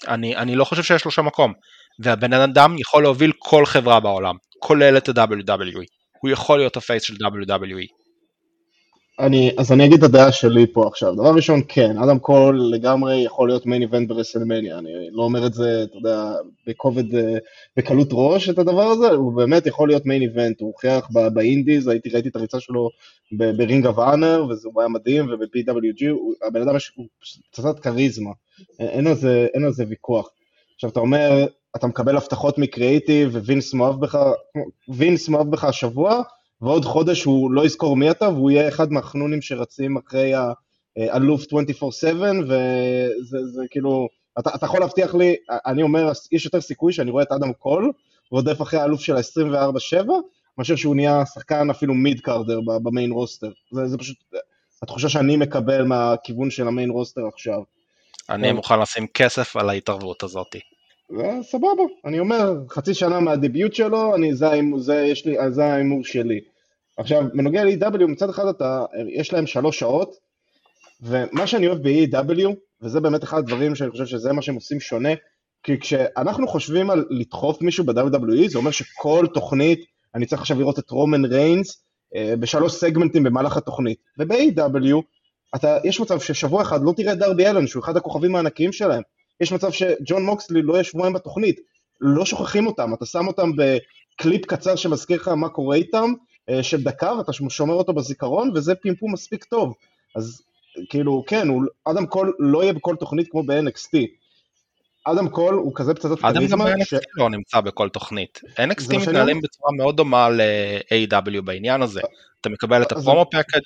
[0.08, 1.54] אני, אני לא חושב שיש לו שם מקום.
[2.00, 5.86] והבן אדם יכול להוביל כל חברה בעולם, כולל את ה-WWE.
[6.22, 7.95] הוא יכול להיות הפייס של WWE.
[9.20, 11.16] אני, אז אני אגיד את הדעה שלי פה עכשיו.
[11.16, 14.78] דבר ראשון, כן, אדם קול לגמרי יכול להיות main event ברסלמניה.
[14.78, 16.34] אני לא אומר את זה, אתה יודע,
[16.68, 17.38] בכובד, אה,
[17.78, 20.62] בקלות ראש את הדבר הזה, הוא באמת יכול להיות main event.
[20.62, 22.90] הוא הוכיח ב indies, הייתי, ראיתי את הריצה שלו
[23.32, 26.06] ב Ring of Honor, וזה היה מדהים, וב-PWG,
[26.48, 26.92] הבן אדם יש,
[27.52, 28.32] פצצת כריזמה.
[28.80, 30.30] אין על זה, אין על זה ויכוח.
[30.76, 31.46] עכשיו, אתה אומר,
[31.76, 34.20] אתה מקבל הבטחות מקריאיטיב, ווינס מאוהב בך,
[34.90, 36.22] וינס מאוהב בך השבוע,
[36.66, 40.34] ועוד חודש הוא לא יזכור מי אתה, והוא יהיה אחד מהחנונים שרצים אחרי
[40.98, 41.54] האלוף 24/7,
[42.44, 44.08] וזה זה, כאילו,
[44.40, 45.36] אתה, אתה יכול להבטיח לי,
[45.66, 47.92] אני אומר, יש יותר סיכוי שאני רואה את אדם קול,
[48.32, 50.10] רודף אחרי האלוף של ה-24/7,
[50.58, 53.52] מאשר שהוא נהיה שחקן אפילו mid carder ב main roster.
[53.72, 54.18] זה, זה פשוט
[54.84, 57.60] התחושה שאני מקבל מהכיוון של ה main roster עכשיו.
[58.30, 60.60] אני מוכן לשים כסף על ההתערבות הזאתי.
[61.42, 66.40] סבבה, אני אומר, חצי שנה מהדיביוט שלו, אני, זה ההימור שלי.
[66.98, 70.16] עכשיו, בנוגע ל-EW, מצד אחד אתה, יש להם שלוש שעות,
[71.02, 72.50] ומה שאני אוהב ב-EW,
[72.82, 75.10] וזה באמת אחד הדברים שאני חושב שזה מה שהם עושים שונה,
[75.64, 79.86] כי כשאנחנו חושבים על לדחוף מישהו ב-WWE, זה אומר שכל תוכנית,
[80.16, 81.84] אני צריך עכשיו לראות את רומן ריינס
[82.16, 83.98] אה, בשלוש סגמנטים במהלך התוכנית.
[84.20, 85.02] וב-AW,
[85.84, 89.02] יש מצב ששבוע אחד לא תראה את דרבי אלן, שהוא אחד הכוכבים הענקיים שלהם.
[89.42, 91.60] יש מצב שג'ון מוקסלי לא יהיה שבועיים בתוכנית.
[92.02, 96.14] לא שוכחים אותם, אתה שם אותם בקליפ קצר שמזכיר לך מה קורה איתם,
[96.62, 99.74] של דקה, ואתה שומר אותו בזיכרון, וזה פימפום מספיק טוב.
[100.16, 100.42] אז
[100.90, 103.98] כאילו, כן, הוא, אדם קול לא יהיה בכל תוכנית כמו ב-NXT.
[105.06, 106.30] אדם קול הוא כזה פצצת כריזמה.
[106.30, 106.94] אדם גם ב-NXT ש...
[107.18, 108.42] לא נמצא בכל תוכנית.
[108.46, 112.02] NXT מתנהלים בצורה מאוד דומה ל-AEW בעניין הזה.
[112.42, 113.62] אתה מקבל את ה promo package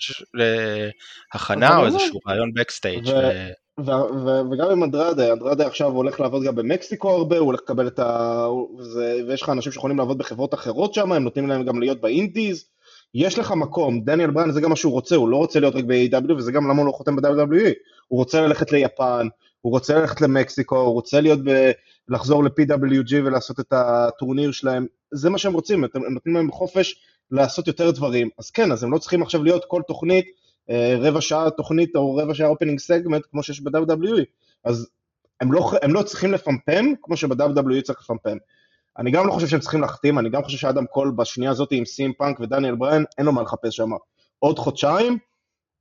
[1.33, 3.09] להכנה או איזשהו ראיון backstage.
[4.51, 8.47] וגם עם אנדרדה, אנדרדה עכשיו הולך לעבוד גם במקסיקו הרבה, הוא הולך לקבל את ה...
[8.77, 12.09] וזה, ויש לך אנשים שיכולים לעבוד בחברות אחרות שם, הם נותנים להם גם להיות ב
[12.09, 12.65] indies,
[13.13, 15.83] יש לך מקום, דניאל בריין זה גם מה שהוא רוצה, הוא לא רוצה להיות רק
[15.83, 17.73] ב-AEW וזה גם למה הוא לא חותם ב-WWE,
[18.07, 19.27] הוא רוצה ללכת ליפן,
[19.61, 21.71] הוא רוצה ללכת למקסיקו, הוא רוצה להיות ב...
[22.09, 26.95] לחזור ל-PWG ולעשות את הטורניר שלהם, זה מה שהם רוצים, הם נותנים להם חופש
[27.31, 30.25] לעשות יותר דברים, אז כן, אז הם לא צריכים עכשיו להיות כל תוכנית
[30.99, 34.23] רבע שעה תוכנית או רבע שעה opening segment כמו שיש ב-WWE,
[34.63, 34.89] אז
[35.41, 38.37] הם לא, הם לא צריכים לפמפם כמו שב-WWE צריך לפמפם.
[38.97, 41.85] אני גם לא חושב שהם צריכים להחתים, אני גם חושב שאדם קול בשנייה הזאת עם
[41.85, 43.89] CM פאנק ודניאל בריין, אין לו מה לחפש שם.
[44.39, 45.17] עוד חודשיים,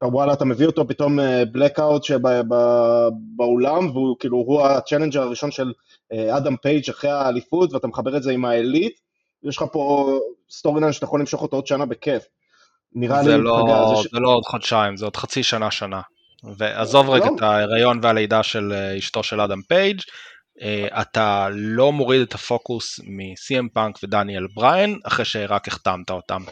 [0.05, 1.19] וואלה, אתה מביא אותו פתאום
[1.53, 5.73] ב blackout אה, שבאולם, והוא כאילו, הוא ה challenger הראשון של
[6.13, 8.99] אה, אדם פייג' אחרי האליפות, ואתה מחבר את זה עם ה Elite,
[9.43, 10.19] יש לך פה
[10.51, 12.25] storyline שאתה יכול למשוך אותו עוד שנה בכיף.
[12.95, 13.43] נראה זה לי...
[13.43, 16.01] לא, פגע, זה, זה לא עוד חודשיים, זה עוד חצי שנה שנה.
[16.57, 17.37] ועזוב רגע לא.
[17.37, 20.01] את ההיריון והלידה של אה, אשתו של אדם פייג',
[20.63, 26.43] אה, אתה לא מוריד את הפוקוס מ-CM פאנק ודניאל בריין, אחרי שרק החתמת אותם.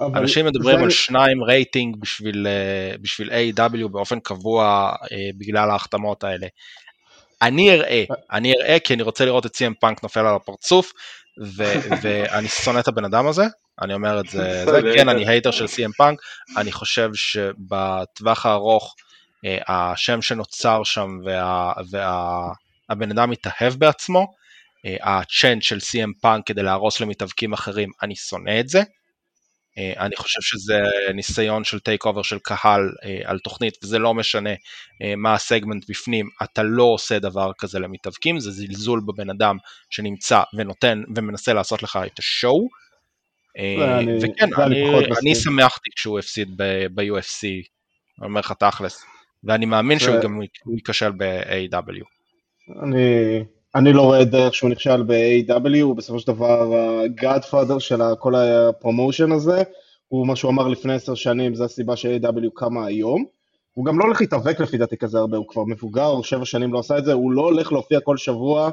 [0.00, 0.82] אנשים מדברים זה...
[0.82, 4.92] על שניים רייטינג בשביל, אה, בשביל AEW באופן קבוע
[5.38, 6.46] בגלל ההחתמות האלה.
[7.42, 10.92] אני אראה, אני אראה כי אני רוצה לראות את CM פאנק נופל על הפרצוף,
[12.02, 13.44] ואני שונא את הבן אדם הזה,
[13.82, 16.20] אני אומר את זה, זה כן, אני hater של CM פאנק,
[16.56, 18.94] אני חושב שבטווח הארוך
[19.44, 24.26] אה, השם שנוצר שם והבן וה, אדם מתאהב בעצמו,
[24.86, 28.82] אה, ה chant של CM פאנק כדי להרוס למתאבקים אחרים, אני שונא את זה.
[29.78, 30.80] אה, אני חושב שזה
[31.14, 32.80] ניסיון של takeover של קהל
[33.24, 34.50] על תוכנית, וזה לא משנה
[35.16, 39.56] מה הסגמנט בפנים, אתה לא עושה דבר כזה למתאבקים, זה זלזול בבן אדם
[39.90, 42.68] שנמצא ונותן ומנסה לעשות לך את השואו.
[43.58, 44.48] אה, וכן,
[45.22, 46.56] אני שמחתי כשהוא הפסיד
[46.94, 47.46] ב-UFC,
[48.18, 49.04] אני אומר לך תכלס,
[49.44, 50.40] ואני מאמין שהוא גם
[50.76, 52.04] ייכשל ב-AW.
[53.74, 59.32] אני לא רואה דרך שהוא נכשל ב-AW, הוא בסופו של דבר ה-Godfather של כל הפרומושן
[59.32, 59.62] הזה,
[60.08, 63.24] הוא מה שהוא אמר לפני עשר שנים, זה הסיבה ש-AW קמה היום.
[63.74, 66.72] הוא גם לא הולך להתאבק לפי דעתי כזה הרבה, הוא כבר מבוגר, הוא שבע שנים
[66.72, 68.70] לא עשה את זה, הוא לא הולך להופיע כל שבוע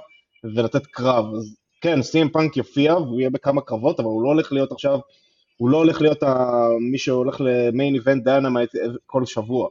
[0.55, 4.51] ולתת קרב, אז כן, CM פאנק יופיע והוא יהיה בכמה קרבות, אבל הוא לא הולך
[4.51, 4.99] להיות עכשיו,
[5.57, 6.23] הוא לא הולך להיות
[6.91, 8.71] מי שהולך ל main event Dynamite
[9.05, 9.67] כל שבוע.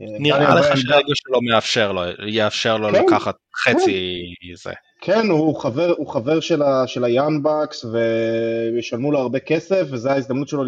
[0.00, 4.54] נראה לך שהרגע שלו מאפשר לו, יאפשר לו כן, לקחת חצי כן.
[4.54, 4.72] זה.
[5.00, 9.86] כן, הוא חבר, הוא חבר של, ה, של ה Young Bucks וישלמו לו הרבה כסף
[9.90, 10.64] וזו ההזדמנות שלו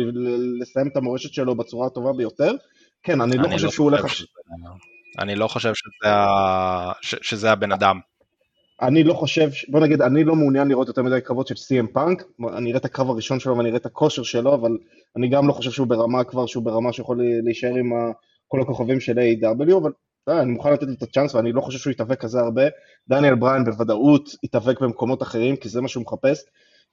[0.61, 2.53] לסיים את המורשת שלו בצורה הטובה ביותר.
[3.03, 4.05] כן, אני לא חושב לא שהוא הולך...
[5.19, 6.13] אני לא חושב שזה,
[7.03, 8.01] ש, שזה הבן אדם.
[8.81, 12.23] אני לא חושב, בוא נגיד, אני לא מעוניין לראות יותר מדי קרבות של CM פאנק,
[12.57, 14.79] אני אראה את הקרב הראשון שלו ואני אראה את הכושר שלו, אבל
[15.17, 17.93] אני גם לא חושב שהוא ברמה כבר, שהוא ברמה שיכול להישאר עם
[18.49, 19.93] כל הכוכבים של A.W, אבל
[20.29, 22.63] אני מוכן לתת לו את הצ'אנס ואני לא חושב שהוא יתאבק כזה הרבה.
[23.09, 26.43] דניאל בריין בוודאות יתאבק במקומות אחרים, כי זה מה שהוא מחפש.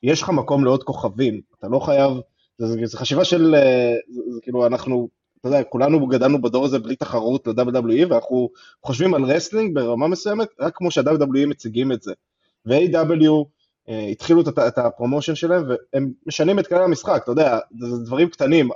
[0.04, 2.12] יש לך מקום לעוד כוכבים, אתה לא חייב,
[2.58, 3.56] זה חשיבה של,
[4.10, 5.10] זה, זה כאילו אנחנו,
[5.40, 8.50] אתה יודע, כולנו גדלנו בדור הזה בלי תחרות ל-WWE, ואנחנו
[8.86, 12.14] חושבים על wrestling ברמה מסוימת, רק כמו שה-WWE מציגים את זה.
[12.66, 13.45] ו-AEW
[13.90, 18.06] אה, התחילו את, את ה promotion שלהם, והם משנים את כללי המשחק, אתה יודע, זה,
[18.06, 18.70] דברים קטנים.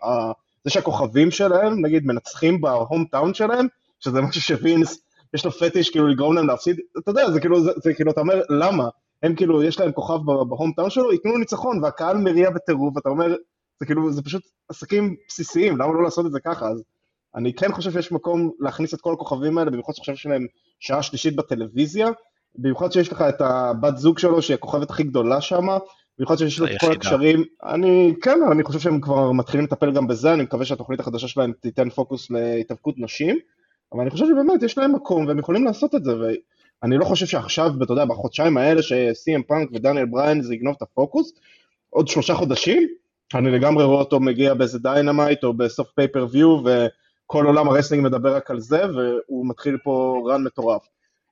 [0.63, 3.67] זה שהכוכבים שלהם, נגיד, מנצחים ב hometown שלהם,
[3.99, 5.03] שזה משהו שווינס,
[5.33, 8.21] יש לו פטיש כאילו לגרום להם להפסיד, אתה יודע, זה כאילו, זה, זה כאילו, אתה
[8.21, 8.87] אומר, למה?
[9.23, 13.35] הם כאילו, יש להם כוכב בהום טאון שלו, ייתנו ניצחון, והקהל מריע בטירוף, ואתה אומר,
[13.79, 16.69] זה כאילו, זה פשוט עסקים בסיסיים, למה לא לעשות את זה ככה?
[16.69, 16.83] אז
[17.35, 20.47] אני כן חושב שיש מקום להכניס את כל הכוכבים האלה, במיוחד שעכשיו יש להם
[20.79, 22.07] שעה שלישית בטלוויזיה,
[22.55, 25.67] במיוחד שיש לך את הבת זוג שלו, שהיא הכוכבת הכי גדולה שם,
[26.17, 30.07] במיוחד שיש לו את כל הקשרים, אני, כן, אני חושב שהם כבר מתחילים לטפל גם
[30.07, 33.37] בזה, אני מקווה שהתוכנית החדשה שלהם תיתן פוקוס להתאבקות נשים,
[33.93, 37.25] אבל אני חושב שבאמת יש להם מקום והם יכולים לעשות את זה, ואני לא חושב
[37.25, 41.33] שעכשיו, אתה יודע, בחודשיים האלה ש-CM פאנק ודניאל בריין זה יגנוב את הפוקוס,
[41.89, 42.87] עוד שלושה חודשים,
[43.35, 48.35] אני לגמרי רואה אותו מגיע באיזה Dynamite או בסוף pay-per-view, וכל עולם ה wrestling מדבר
[48.35, 50.81] רק על זה, והוא מתחיל פה run מטורף.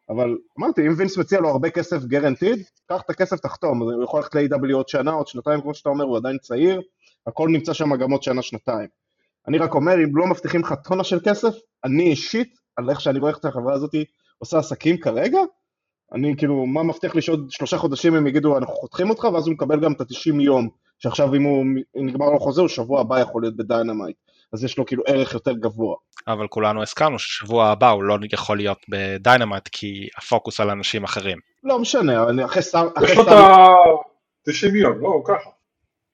[0.09, 4.19] אבל אמרתי, אם וינס מציע לו הרבה כסף guaranteed, קח את הכסף, תחתום, הוא יכול
[4.19, 6.81] ללכת ל-AEW עוד שנה, עוד שנתיים, כמו שאתה אומר, הוא עדיין צעיר,
[7.27, 8.87] הכל נמצא שם גם עוד שנה-שנתיים.
[9.47, 13.19] אני רק אומר, אם לא מבטיחים לך טונה של כסף, אני אישית, על איך שאני
[13.19, 13.91] רואה איך החברה הזאת
[14.37, 15.39] עושה עסקים כרגע,
[16.13, 19.53] אני כאילו, מה מבטיח לי שעוד שלושה חודשים הם יגידו, אנחנו חותכים אותך, ואז הוא
[19.53, 20.69] מקבל גם את ה-90 יום,
[21.03, 24.15] שעכשיו אם הוא נגמר לו חוזה, הוא שבוע הבא יכול להיות ב Dynamite,
[24.53, 25.95] אז יש לו כאילו ערך יותר גבוה.
[26.27, 31.03] אבל כולנו הסכמנו ששבוע הבא הוא לא יכול להיות ב Dynamite, כי הפוקוס על אנשים
[31.03, 31.37] אחרים.
[31.63, 32.87] לא משנה, אני אחרי שר...
[33.03, 35.49] יש לו את ה-90 יום, לא, ככה.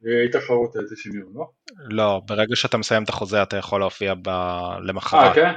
[0.02, 1.46] אי תחרות 90 יום, לא?
[1.90, 4.14] לא, ברגע שאתה מסיים את החוזה אתה יכול להופיע
[4.84, 5.24] למחרת.
[5.24, 5.52] אה, כן?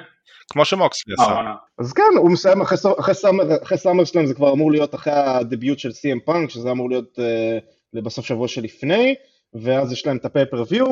[0.52, 1.30] כמו שמוקסלי עשה.
[1.30, 5.88] אה, אז כן, הוא מסיים אחרי SummerSlam, זה כבר אמור להיות אחרי ה debut של
[5.88, 9.14] CM Punk, שזה אמור להיות אה, בסוף שבוע שלפני,
[9.54, 10.86] ואז יש להם את ה pay-per-view,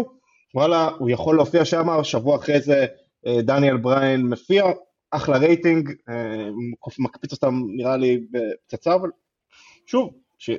[0.54, 2.86] וואלה, הוא יכול להופיע שם, שבוע אחרי זה
[3.26, 4.64] אה, דניאל בריין מופיע,
[5.10, 9.10] אחלה רייטינג, אה, מקפיץ אותם נראה לי בפצצה, אבל
[9.86, 10.10] שוב,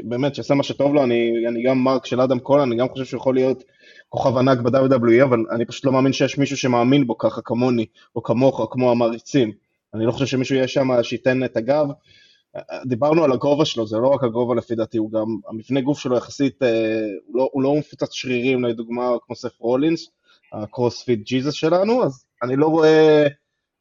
[0.03, 3.05] באמת, שיעשה מה שטוב לו, אני, אני גם mark של אדם קול, אני גם חושב
[3.05, 3.63] שהוא יכול להיות
[4.09, 7.85] כוכב ענק ב-WWE, אבל אני פשוט לא מאמין שיש מישהו שמאמין בו ככה כמוני,
[8.15, 9.51] או כמוך, או כמו המעריצים.
[9.93, 11.85] אני לא חושב שמישהו יהיה שם שייתן את הגב.
[12.85, 16.17] דיברנו על הגובה שלו, זה לא רק הגובה לפי דעתי, הוא גם, המבנה גוף שלו
[16.17, 20.09] יחסית, אה, הוא לא, הוא לא מפוצץ שרירים לדוגמה כמו סף רולינס,
[20.53, 23.27] הקרוספיט ג'יזוס שלנו, אז אני לא רואה,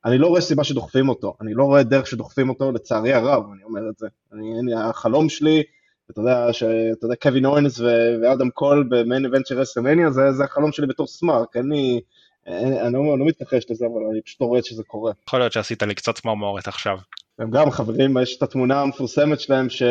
[0.04, 3.64] אני לא רואה סיבה שדוחפים אותו, אני לא רואה דרך שדוחפים אותו לצערי הרב, אני
[3.64, 4.06] אומר את זה.
[4.32, 5.62] אני, אני, החלום שלי
[6.10, 10.44] אתה יודע, שאתה יודע, קווין אוונס ואדם קול ב main event של WrestleMania, זה, זה
[10.44, 12.00] החלום שלי בתור smark, אני,
[12.46, 15.12] אני, לא, לא מתכחש לזה, אבל אני פשוט לא רואה שזה קורה.
[15.28, 16.98] יכול להיות שעשית לי קצת צמרמורת עכשיו.
[17.38, 19.82] הם גם חברים, יש את התמונה המפורסמת שלהם, ש...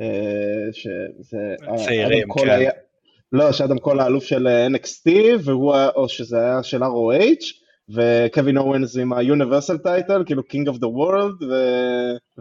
[0.00, 1.54] אה, שזה...
[1.76, 2.50] צעירים, כן.
[2.50, 2.70] היה,
[3.32, 5.10] לא, שאדם קול האלוף של NXT,
[5.44, 7.44] והוא, או שזה היה של ROH,
[7.88, 11.54] וקווין אוונס עם ה-Universal title, כאילו King of the World, ו...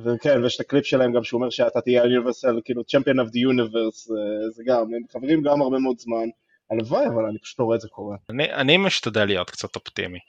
[0.04, 3.54] וכן, ויש את הקליפ שלהם גם שהוא אומר שאתה תהיה ה-Universal, כאילו Champion of the
[3.54, 4.14] Universe,
[4.52, 6.28] זה גם, הם חברים גם הרבה מאוד זמן,
[6.72, 8.18] הלוואי, אבל אני פשוט לא רואה את זה קורה.
[8.30, 10.20] אני, אני משתדל להיות קצת אופטימי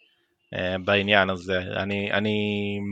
[0.84, 2.36] בעניין הזה, אני, אני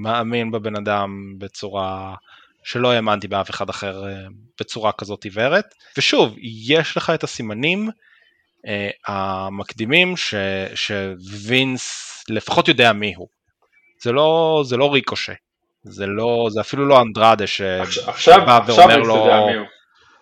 [0.02, 2.14] מאמין בבן אדם בצורה...
[2.62, 6.34] שלא האמנתי באף אחד אחר uh, בצורה כזאת עיוורת, ושוב,
[6.68, 8.68] יש לך את הסימנים uh,
[9.06, 10.34] המקדימים ש,
[10.74, 13.28] שווינס לפחות יודע מי הוא.
[14.02, 15.32] זה לא, זה לא ריקושה,
[15.84, 19.26] זה לא, זה אפילו לא אנדרדה שבא ואומר לו...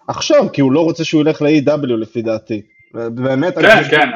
[0.08, 2.62] עכשיו, כי הוא לא רוצה שהוא ילך ל-AEW לפי דעתי.
[2.94, 4.08] באמת, כן, אני חושב כן.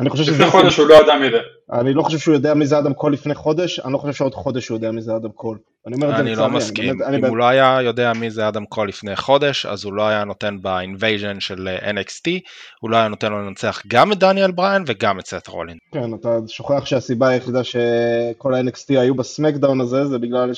[0.00, 0.32] אני חושב שזה...
[0.32, 1.38] לפני חודש הוא לא ידע מי זה.
[1.72, 4.34] אני לא חושב שהוא יודע מי זה אדם קול לפני חודש, אני לא חושב שעוד
[4.34, 5.58] חודש הוא יודע מי זה אדם קול.
[5.86, 6.44] אני אומר את זה לצערי.
[6.44, 9.84] אני לא מסכים, אם הוא לא היה יודע מי זה אדם קול לפני חודש, אז
[9.84, 12.30] הוא לא היה נותן ב invasion של NXT,
[12.80, 15.76] הוא לא היה נותן לו לנצח גם את דניאל בריין וגם את סת' רולינס.
[15.92, 20.50] כן, אתה שוכח שהסיבה היחידה שכל ה-NXT היו בסמקדאון הזה, זה בגלל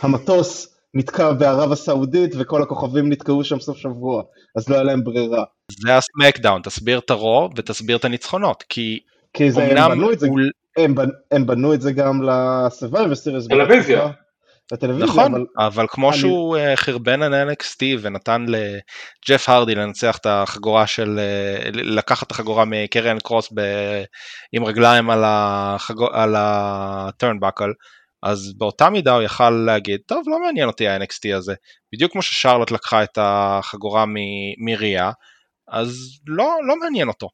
[0.00, 4.22] שהמטוס נתקע בערב הסעודית וכל הכוכבים נתקעו שם סוף שבוע,
[4.56, 5.44] אז לא היה להם ברירה.
[5.80, 8.98] זה הסמקדאון, תסביר את הרו ותסביר את הניצחונות, כי,
[9.38, 10.40] כי זה, הם, בנו את זה, הוא...
[10.76, 10.94] הם,
[11.30, 13.46] הם בנו את זה גם לסרווייבר סיריס.
[13.48, 14.10] טלוויזיה.
[14.72, 16.18] לטלוויזיה, נכון, אבל, אבל כמו אני...
[16.18, 21.20] שהוא uh, חרבן על NXT ונתן לג'ף הרדי לנצח את החגורה של,
[21.64, 23.60] אה, לקחת את החגורה מקריאן קרוס ב,
[24.52, 25.94] עם רגליים על, החג...
[26.12, 27.72] על ה turnbuckle,
[28.22, 31.54] אז באותה מידה הוא יכל להגיד, טוב, לא מעניין אותי ה-NXT הזה.
[31.92, 34.04] בדיוק כמו ששרלוט לקחה את החגורה
[34.58, 35.10] מריה,
[35.68, 37.28] אז לא, לא מעניין אותו.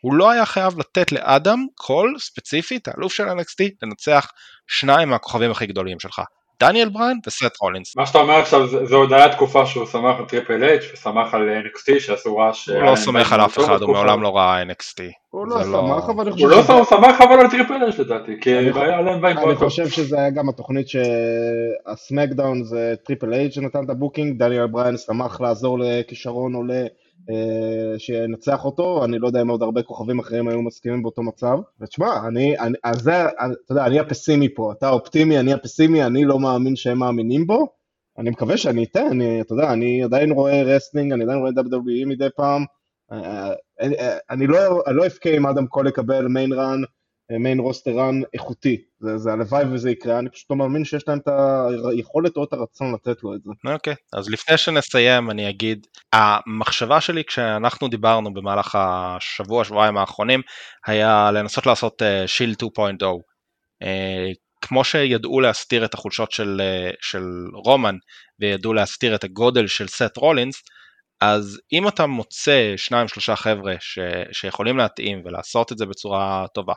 [0.00, 4.30] הוא לא היה חייב לתת לאדם קול ספציפית, האלוף של NXT, לנצח
[4.66, 6.22] שניים מהכוכבים הכי גדולים שלך.
[6.60, 7.96] דניאל בריין וסת' רולינס.
[7.96, 11.48] מה שאתה אומר עכשיו זה, עוד היה תקופה שהוא סמך על טריפל אייץ' וסמך על
[11.48, 12.68] NXT שעשו רעש.
[12.68, 15.02] הוא לא סומך על אף אחד, הוא מעולם לא ראה NXT.
[15.30, 16.44] הוא לא סמך אבל אני חושב...
[16.44, 20.18] הוא לא סמך אבל על טריפל אייץ' לדעתי, כי היה להם בית אני חושב שזה
[20.18, 25.40] היה גם התוכנית שה SmackDown זה טריפל אייץ' שנתן את ה booking, דניאל בריין שמח
[25.40, 26.86] לעזור לכישרון עולה.
[27.30, 31.58] אה, שינצח אותו, אני לא יודע אם עוד הרבה כוכבים אחרים היו מסכימים באותו מצב.
[31.80, 36.24] ותשמע, אני, אני, אז זה, אתה יודע, אני הפסימי פה, אתה אופטימי, אני הפסימי, אני
[36.24, 37.66] לא מאמין שהם מאמינים בו.
[38.18, 42.06] אני מקווה שאני אתן, אני, אתה יודע, אני עדיין רואה wrestling, אני עדיין רואה WWE
[42.06, 42.64] מדי פעם.
[43.12, 46.80] אה, אה, אני לא, לא אבכה אם אדם קול יקבל מיין רן
[47.30, 51.18] מיין רוסטר רן איכותי, זה, זה הלוואי וזה יקרה, אני פשוט לא מאמין שיש להם
[51.18, 51.28] את
[51.90, 53.50] היכולת או את הרצון לתת לו את זה.
[53.72, 60.40] אוקיי, okay, אז לפני שנסיים אני אגיד, המחשבה שלי כשאנחנו דיברנו במהלך השבוע, שבועיים האחרונים,
[60.86, 63.04] היה לנסות לעשות שיל uh, 2.0.
[63.84, 63.86] Uh,
[64.60, 67.24] כמו שידעו להסתיר את החולשות של, uh, של
[67.64, 67.96] רומן
[68.40, 70.62] וידעו להסתיר את הגודל של סת' רולינס,
[71.20, 73.98] אז אם אתה מוצא שניים שלושה חבר'ה ש,
[74.32, 76.74] שיכולים להתאים ולעשות את זה בצורה טובה,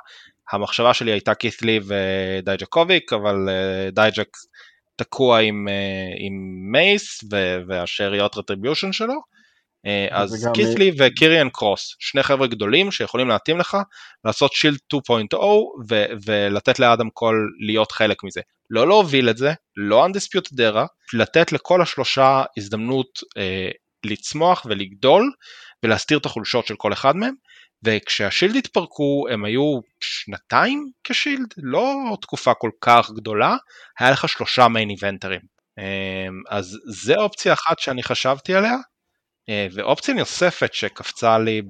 [0.51, 4.27] המחשבה שלי הייתה קית' לי ודייג'קוביץ', אבל אה, דייג'ק
[4.95, 6.33] תקוע עם, אה, עם
[6.71, 7.23] מייס
[7.67, 9.13] והשאריות Retribution שלו,
[9.85, 13.77] אה, אז כית'לי וקיריאן קרוס, שני חבר'ה גדולים שיכולים להתאים לך,
[14.25, 15.37] לעשות Shield 2.0
[15.89, 18.41] ו- ולתת לאדם קול להיות חלק מזה.
[18.69, 23.69] לא להוביל את זה, לא undisputed era, לתת לכל השלושה הזדמנות אה,
[24.05, 25.31] לצמוח ולגדול
[25.83, 27.33] ולהסתיר את החולשות של כל אחד מהם,
[27.83, 33.55] וכשהשילד התפרקו הם היו שנתיים כשילד, לא תקופה כל כך גדולה,
[33.99, 35.41] היה לך שלושה מיין איבנטרים.
[35.77, 35.83] אמ,
[36.49, 38.75] אז זה אופציה אחת שאני חשבתי עליה,
[39.49, 41.61] אה, ואופציה נוספת שקפצה לי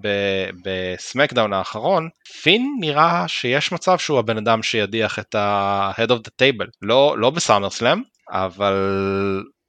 [0.63, 2.09] בסמקדאון האחרון,
[2.41, 7.29] פין נראה שיש מצב שהוא הבן אדם שידיח את ה-Head of the Table, לא, לא
[7.30, 8.01] ב SummerSlam,
[8.32, 8.75] אבל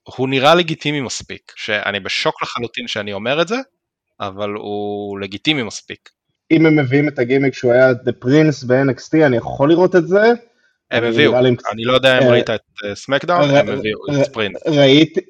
[0.04, 3.56] הוא נראה לגיטימי מספיק, שאני בשוק לחלוטין שאני אומר את זה,
[4.20, 6.08] אבל הוא לגיטימי מספיק.
[6.50, 10.32] אם הם מביאים את הגימיק שהוא היה The Prince ב-NXT, אני יכול לראות את זה.
[10.90, 11.38] הם הביאו,
[11.72, 12.60] אני לא יודע אם ראית את
[12.94, 14.62] SmackDown, הם הביאו את Prince.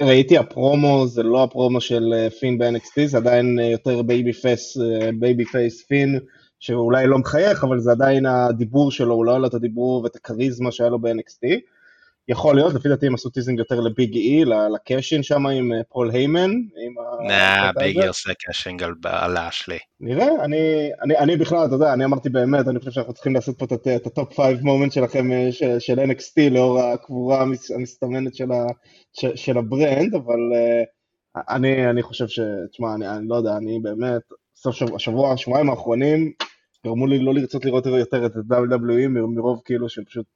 [0.02, 4.76] ראיתי הפרומו, זה לא הפרומו של פין ב-NXT, זה עדיין יותר babyface,
[5.14, 6.18] babyface פין,
[6.60, 10.16] שאולי לא מחייך, אבל זה עדיין הדיבור שלו, הוא לא היה לו את הדיבור ואת
[10.16, 11.48] הכריזמה שהיה לו ב-NXT.
[12.28, 14.44] יכול להיות, לפי דעתי הם עשו teasing יותר לביג אי,
[14.74, 16.50] ל cash-in שם עם אה, פול היימן.
[17.28, 19.78] נה, ביג אי עושה cash-in על לאשלי.
[20.00, 23.58] נראה, אני, אני, אני בכלל, אתה יודע, אני אמרתי באמת, אני חושב שאנחנו צריכים לעשות
[23.58, 23.64] פה
[23.96, 27.42] את ה top 5 moment שלכם אה, של, של NXT לאור הקבורה
[27.76, 28.66] המסתמנת של, ה,
[29.12, 32.40] של, של ה brand, אבל אה, אני, אני חושב ש...
[32.70, 34.22] תשמע, אני, אני לא יודע, אני באמת,
[34.56, 36.32] סוף שבוע, השבוע, השבועיים האחרונים,
[36.86, 40.26] גרמו לי לא לרצות לראות יותר את ה-WWE מרוב כאילו שפשוט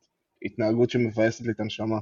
[0.43, 1.99] התנהגות שמבאסת לי את הנשמה.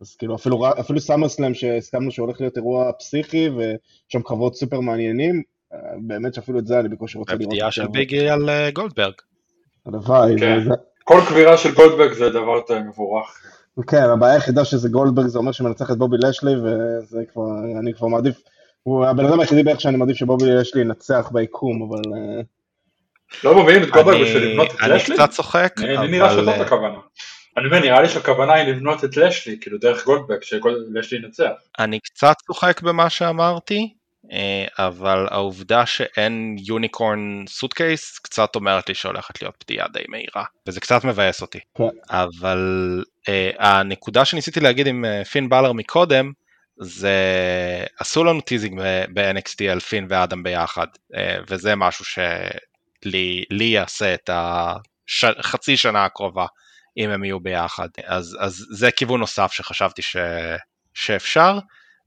[0.00, 4.80] אז כאילו אפילו, אפילו סאמר סלאם שהסכמנו שהולך להיות אירוע פסיכי ויש שם קרבות סופר
[4.80, 7.46] מעניינים, אה, באמת שאפילו את זה אני בקושי רוצה לראות.
[7.46, 9.14] הפתיעה של ביגי על אה, גולדברג.
[9.86, 10.38] הלוואי.
[10.38, 10.58] כן.
[11.04, 13.40] כל קבירה של גולדברג זה דבר מבורך.
[13.86, 17.42] כן, הבעיה היחידה שזה גולדברג זה אומר שמנצח את בובי לשלי וזה כבר,
[17.80, 18.42] אני כבר מעדיף,
[18.82, 22.02] הוא הבן אדם היחידי בערך שאני מעדיף שבובי לשלי ינצח ביקום, אבל...
[22.14, 22.42] אה,
[23.44, 25.14] לא מביאים את גולדברג בשביל לבנות את לשלי?
[25.14, 25.96] אני קצת צוחק, אבל...
[25.96, 26.98] אני נראה שזאת הכוונה.
[27.56, 31.52] אני אומר, נראה לי שהכוונה היא לבנות את לשלי, כאילו דרך גולדברג, שלשלי ינצח.
[31.78, 33.94] אני קצת צוחק במה שאמרתי,
[34.32, 40.80] אה, אבל העובדה שאין יוניקורן סוטקייס קצת אומרת לי שהולכת להיות פתיעה די מהירה, וזה
[40.80, 41.60] קצת מבאס אותי.
[41.78, 41.84] כן.
[42.10, 46.32] אבל uh, הנקודה שניסיתי להגיד עם אה, פין בלור מקודם,
[46.80, 47.14] זה
[48.00, 48.80] עשו לנו teasing
[49.14, 50.86] ב-NXT על פין ואדם ביחד,
[51.48, 56.46] וזה משהו שלי יעשה את החצי שנה הקרובה.
[56.96, 57.88] אם הם יהיו ביחד.
[58.04, 60.16] אז, אז זה כיוון נוסף שחשבתי ש,
[60.94, 61.58] שאפשר,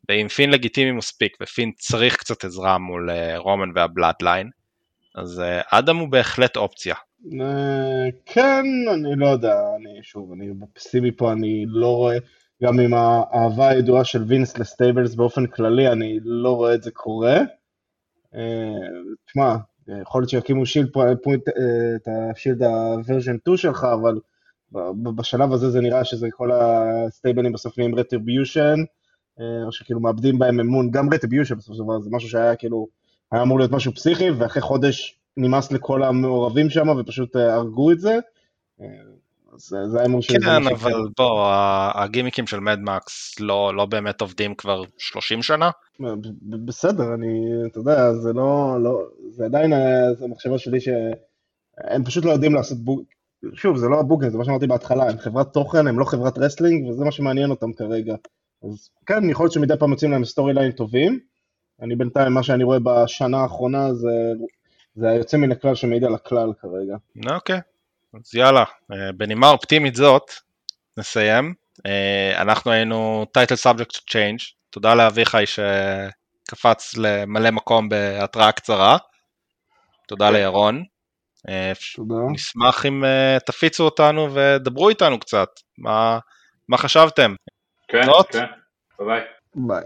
[0.10, 4.50] ואם פין לגיטימי מספיק ופין צריך קצת עזרה מול אה, רומן וה Bloodline,
[5.16, 6.96] אז אה, אדם הוא בהחלט אופציה.
[7.42, 12.18] אה, כן, אני לא יודע, אני שוב, אני פסימי פה, אני לא רואה,
[12.64, 16.92] גם עם האהבה הידועה של וינס ל stables באופן כללי, אני לא רואה את זה
[16.92, 17.38] קורה.
[19.26, 19.56] תשמע,
[20.02, 20.90] יכול להיות שיקימו Shield
[21.24, 21.50] point,
[21.96, 24.20] את ה Shield ה version 2 שלך, אבל
[25.16, 28.76] בשלב הזה זה נראה שזה כל הסטייבלים בסוף נהיים Retribution,
[29.40, 32.88] אה, או שכאילו מאבדים בהם אמון, גם Retribution בסופו של דבר, זה משהו שהיה כאילו,
[33.32, 38.00] היה אמור להיות משהו פסיכי, ואחרי חודש נמאס לכל המעורבים שם ופשוט אה, הרגו את
[38.00, 38.20] זה.
[38.82, 38.86] אה,
[39.58, 41.46] זה, זה היה אמור כן, אבל בוא,
[41.94, 45.70] הגימיקים של Mad Max לא, לא באמת עובדים כבר 30 שנה.
[46.66, 47.28] בסדר, אני,
[47.72, 49.74] אתה יודע, זה לא, לא זה עדיין,
[50.22, 50.90] המחשבה שלי ש...
[51.78, 53.04] הם פשוט לא יודעים לעשות book...
[53.54, 56.38] שוב, זה לא ה booking, זה מה שאמרתי בהתחלה, הם חברת תוכן, הם לא חברת
[56.38, 58.16] wrestling, וזה מה שמעניין אותם כרגע.
[58.64, 61.20] אז כן, יכול להיות שמדי פעם יוצאים להם story line טובים.
[61.82, 64.10] אני בינתיים, מה שאני רואה בשנה האחרונה זה,
[64.96, 66.96] זה היוצא מן הכלל שמעיד על הכלל כרגע.
[67.36, 67.60] אוקיי,
[68.14, 70.32] אז יאללה, אה, בנימה אופטימית זאת,
[70.98, 71.54] נסיים.
[71.86, 78.98] אה, אנחנו היינו Title Subject Change, תודה לאביחי שקפץ למלא מקום בהתראה קצרה.
[80.08, 80.84] תודה לירון.
[81.50, 82.16] אה, תודה.
[82.32, 83.04] נשמח אם
[83.46, 86.20] תפיצו אותנו ודברו איתנו קצת, מה,
[86.70, 87.36] מה חשבתם?
[87.88, 88.46] כן, כן,
[89.00, 89.22] ביי.
[89.56, 89.84] ביי.